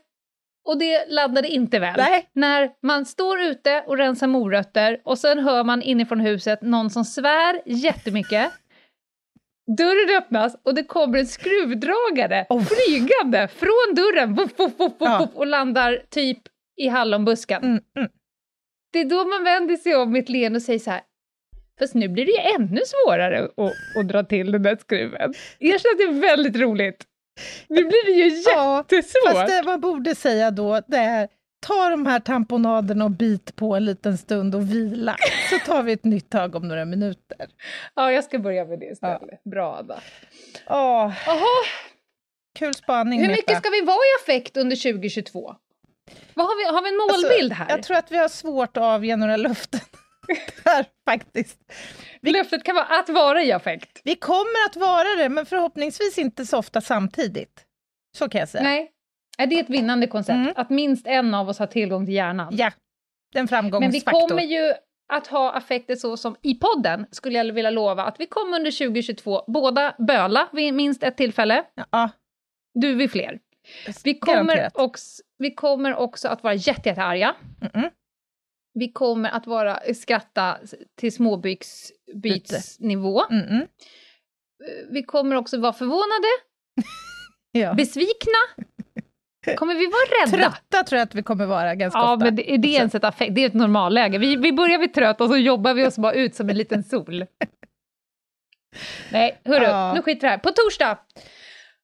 och 0.65 0.77
det 0.79 1.05
laddade 1.07 1.47
inte 1.47 1.79
väl. 1.79 1.93
Nej. 1.97 2.29
När 2.33 2.69
man 2.81 3.05
står 3.05 3.39
ute 3.41 3.83
och 3.87 3.97
rensar 3.97 4.27
morötter 4.27 5.01
och 5.05 5.17
sen 5.17 5.39
hör 5.39 5.63
man 5.63 5.81
inifrån 5.81 6.19
huset 6.19 6.61
någon 6.61 6.89
som 6.89 7.05
svär 7.05 7.61
jättemycket. 7.65 8.51
Dörren 9.77 10.17
öppnas 10.17 10.55
och 10.63 10.75
det 10.75 10.83
kommer 10.83 11.19
en 11.19 11.27
skruvdragare 11.27 12.45
Oh. 12.49 12.63
flygande 12.63 13.47
från 13.47 13.95
dörren 13.95 14.35
vuff, 14.35 14.51
vuff, 14.59 14.73
vuff, 14.79 14.93
Ja. 14.99 15.27
och 15.35 15.47
landar 15.47 16.01
typ 16.09 16.39
i 16.81 16.87
hallonbusken. 16.87 17.63
Mm, 17.63 17.79
mm. 17.97 18.09
Det 18.93 18.99
är 18.99 19.05
då 19.05 19.25
man 19.25 19.43
vänder 19.43 19.75
sig 19.75 19.95
om 19.95 20.11
med 20.11 20.19
ett 20.23 20.29
leende 20.29 20.57
och 20.57 20.63
säger 20.63 20.79
så 20.79 20.91
här 20.91 21.01
Fast 21.79 21.93
nu 21.93 22.07
blir 22.07 22.25
det 22.25 22.31
ju 22.31 22.37
ännu 22.55 22.81
svårare 22.85 23.43
att, 23.45 23.97
att 23.99 24.07
dra 24.07 24.23
till 24.23 24.51
den 24.51 24.63
där 24.63 24.75
skruven. 24.75 25.33
Erkänn 25.59 25.91
att 25.91 25.97
det 25.97 26.03
är 26.03 26.21
väldigt 26.21 26.55
roligt. 26.55 27.03
Nu 27.67 27.83
blir 27.83 28.05
det 28.05 28.11
ju 28.11 28.41
Ja, 28.45 28.77
jättesvårt. 28.77 29.31
Fast 29.33 29.47
det 29.47 29.63
man 29.65 29.81
borde 29.81 30.15
säga 30.15 30.51
då, 30.51 30.81
det 30.87 30.97
är 30.97 31.27
ta 31.59 31.89
de 31.89 32.05
här 32.05 32.19
tamponaderna 32.19 33.05
och 33.05 33.11
bit 33.11 33.55
på 33.55 33.75
en 33.75 33.85
liten 33.85 34.17
stund 34.17 34.55
och 34.55 34.71
vila. 34.71 35.15
Så 35.49 35.59
tar 35.71 35.83
vi 35.83 35.91
ett 35.91 36.03
nytt 36.03 36.29
tag 36.29 36.55
om 36.55 36.67
några 36.67 36.85
minuter. 36.85 37.47
Ja, 37.95 38.11
jag 38.11 38.23
ska 38.23 38.39
börja 38.39 38.65
med 38.65 38.79
det 38.79 38.85
istället. 38.85 39.43
Bra, 39.43 39.75
Ada. 39.75 39.99
Åh, 40.69 41.13
Jaha, 41.25 41.65
kul 42.59 42.73
spaning, 42.73 43.19
hur 43.19 43.27
Meta. 43.27 43.37
mycket 43.37 43.57
ska 43.57 43.69
vi 43.69 43.81
vara 43.81 43.95
i 43.97 44.11
affekt 44.23 44.57
under 44.57 44.75
2022? 44.93 45.55
Vad 46.33 46.45
har, 46.47 46.57
vi, 46.57 46.75
har 46.75 46.81
vi 46.83 46.89
en 46.89 47.01
Alltså, 47.01 47.27
målbild 47.27 47.53
här? 47.53 47.69
Jag 47.69 47.83
tror 47.83 47.97
att 47.97 48.11
vi 48.11 48.17
har 48.17 48.27
svårt 48.29 48.77
att 48.77 48.83
avge 48.83 49.15
några 49.15 49.37
löften 49.37 49.79
där 50.63 50.85
faktiskt. 51.09 51.57
Löftet 52.21 52.63
kan 52.63 52.75
vara 52.75 52.85
att 52.85 53.09
vara 53.09 53.43
i 53.43 53.51
affekt. 53.51 54.01
Vi 54.03 54.15
kommer 54.15 54.65
att 54.69 54.75
vara 54.75 55.15
det, 55.23 55.29
men 55.29 55.45
förhoppningsvis 55.45 56.17
inte 56.17 56.45
så 56.45 56.57
ofta 56.57 56.81
samtidigt. 56.81 57.63
Så 58.17 58.29
kan 58.29 58.39
jag 58.39 58.49
säga. 58.49 58.63
Nej, 58.63 58.91
är 59.37 59.47
det 59.47 59.55
är 59.55 59.63
ett 59.63 59.69
vinnande 59.69 60.07
koncept. 60.07 60.35
Mm. 60.35 60.53
Att 60.55 60.69
minst 60.69 61.07
en 61.07 61.33
av 61.33 61.49
oss 61.49 61.59
har 61.59 61.67
tillgång 61.67 62.05
till 62.05 62.15
hjärnan. 62.15 62.53
Ja, 62.57 62.71
den 63.33 63.33
Men 63.33 63.45
vi 63.45 63.49
framgångsfaktor. 63.49 64.29
kommer 64.29 64.43
ju 64.43 64.73
att 65.13 65.27
ha 65.27 65.51
affekter 65.51 65.95
så 65.95 66.17
som 66.17 66.35
i 66.41 66.59
podden, 66.59 67.05
skulle 67.11 67.37
jag 67.37 67.53
vilja 67.53 67.69
lova, 67.69 68.03
att 68.03 68.19
vi 68.19 68.25
kommer 68.25 68.57
under 68.57 68.71
2022 68.71 69.43
båda 69.47 69.95
böla 70.07 70.49
vid 70.51 70.73
minst 70.73 71.03
ett 71.03 71.17
tillfälle, 71.17 71.63
Ja, 71.91 72.09
du 72.73 72.95
vid 72.95 73.11
fler. 73.11 73.39
Vi 74.03 74.19
kommer, 74.19 74.69
också, 74.73 75.23
vi 75.37 75.51
kommer 75.53 75.95
också 75.95 76.27
att 76.27 76.43
vara 76.43 76.53
jätte, 76.53 76.89
jättearga. 76.89 77.35
Mm-mm. 77.61 77.89
Vi 78.73 78.91
kommer 78.91 79.29
att 79.29 79.47
vara, 79.47 79.79
skratta 79.95 80.57
till 80.95 81.15
småbyxbytsnivå. 81.15 83.23
Mm-mm. 83.23 83.67
Vi 84.89 85.03
kommer 85.03 85.35
också 85.35 85.59
vara 85.59 85.73
förvånade, 85.73 86.27
Ja. 87.51 87.73
besvikna. 87.73 88.37
Kommer 89.57 89.75
vi 89.75 89.85
vara 89.85 90.25
rädda? 90.25 90.51
Trötta 90.51 90.83
tror 90.83 90.97
jag 90.99 91.05
att 91.05 91.15
vi 91.15 91.23
kommer 91.23 91.45
vara 91.45 91.75
ganska 91.75 91.99
Ja, 91.99 92.13
ofta. 92.13 92.25
men 92.25 92.35
det, 92.35 92.53
är 92.53 92.57
det 92.57 92.67
ens 92.67 92.95
ett 92.95 93.03
affekt? 93.03 93.35
Det 93.35 93.41
är 93.43 93.47
ett 93.47 93.53
normalläge. 93.53 94.17
Vi, 94.17 94.35
vi 94.35 94.51
börjar 94.53 94.77
vid 94.79 94.93
trött 94.93 95.21
och 95.21 95.29
så 95.29 95.37
jobbar 95.37 95.73
vi 95.73 95.85
oss 95.87 95.97
bara 95.97 96.13
ut 96.13 96.35
som 96.35 96.49
en 96.49 96.57
liten 96.57 96.83
sol. 96.83 97.25
Nej, 99.11 99.41
hörru, 99.45 99.63
Ja. 99.63 99.93
nu 99.93 100.01
skiter 100.01 100.21
det 100.21 100.31
här. 100.31 100.37
På 100.37 100.51
torsdag! 100.51 100.97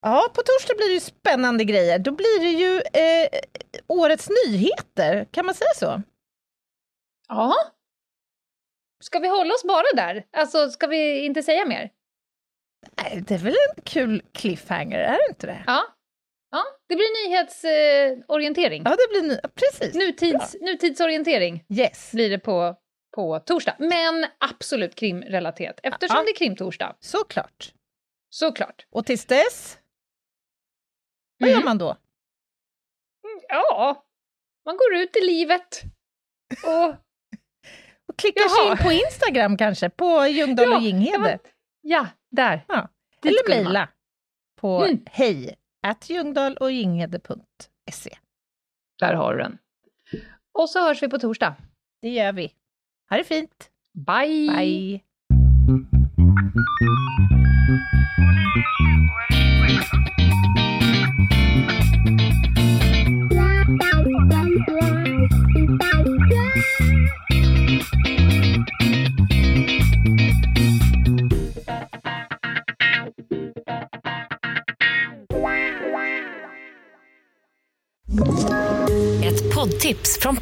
Ja, 0.02 0.28
på 0.36 0.42
torsdag 0.42 0.74
blir 0.78 0.88
det 0.88 0.94
ju 0.94 1.00
spännande 1.00 1.64
grejer. 1.64 2.00
Då 2.00 2.12
blir 2.12 2.40
det 2.40 2.50
ju 2.50 2.76
eh, 2.78 3.40
årets 3.88 4.30
nyheter, 4.48 5.26
kan 5.32 5.46
man 5.46 5.56
säga 5.56 5.70
så? 5.76 6.02
Ja. 7.30 7.54
Ska 9.04 9.20
vi 9.20 9.28
hålla 9.28 9.54
oss 9.54 9.64
bara 9.64 9.84
där? 9.96 10.24
Alltså, 10.38 10.70
ska 10.70 10.88
vi 10.88 11.26
inte 11.26 11.44
säga 11.44 11.66
mer? 11.66 11.90
Nej, 13.04 13.24
det 13.28 13.34
är 13.34 13.40
väl 13.40 13.54
en 13.78 13.84
kul 13.84 14.22
cliffhanger, 14.34 15.00
är 15.00 15.12
det 15.12 15.26
inte 15.30 15.48
det? 15.48 15.64
Ja. 15.68 15.84
Ja, 16.52 16.64
det 16.90 16.96
blir 16.96 17.30
nyhetsorientering. 17.30 18.82
Ja, 18.86 18.90
det 18.90 19.08
blir 19.10 19.22
ny... 19.30 19.38
Precis. 19.56 19.96
Nutids, 19.96 20.56
nutidsorientering 20.62 21.66
Yes, 21.70 22.12
blir 22.12 22.30
det 22.30 22.40
på, 22.40 22.76
på 23.16 23.40
torsdag. 23.40 23.76
Men 23.80 24.26
absolut 24.40 24.96
krimrelaterat, 24.96 25.80
eftersom 25.84 26.18
Ja. 26.18 26.24
det 26.24 26.30
är 26.32 26.36
krimtorsdag. 26.36 26.96
såklart. 27.00 27.74
Såklart. 28.30 28.86
Och 28.90 29.06
tills 29.06 29.26
dess, 29.26 29.78
vad 31.40 31.50
Mm. 31.50 31.60
gör 31.60 31.66
man 31.66 31.78
då? 31.78 31.98
Ja, 33.50 34.06
man 34.66 34.78
går 34.78 34.96
ut 34.96 35.16
i 35.18 35.22
livet 35.22 35.82
och 36.66 36.96
Och 38.08 38.18
klickar 38.18 38.48
sig 38.50 38.72
in 38.72 38.78
på 38.78 38.92
Instagram 38.92 39.58
kanske, 39.58 39.90
på 39.90 40.28
Ljungdahl 40.28 40.70
Ja, 40.70 40.76
och 40.78 40.82
Ginghede. 40.84 41.40
ja, 41.82 42.08
där. 42.32 42.66
Ja. 42.68 42.90
Eller 43.26 43.50
mejla 43.64 43.90
på 44.62 44.84
Mm. 44.84 45.06
hej 45.12 45.56
at 45.82 46.10
ljungdahlochginghede.se. 46.10 48.18
Där 49.00 49.14
har 49.14 49.34
du 49.34 49.40
den. 49.40 49.58
Och 50.54 50.70
så 50.70 50.88
hörs 50.88 51.04
vi 51.04 51.08
på 51.10 51.20
torsdag. 51.20 51.56
Det 52.02 52.10
gör 52.10 52.34
vi. 52.34 52.52
Ha 53.10 53.18
det 53.18 53.24
fint. 53.24 53.70
Bye! 53.94 54.52
Bye. 54.58 55.02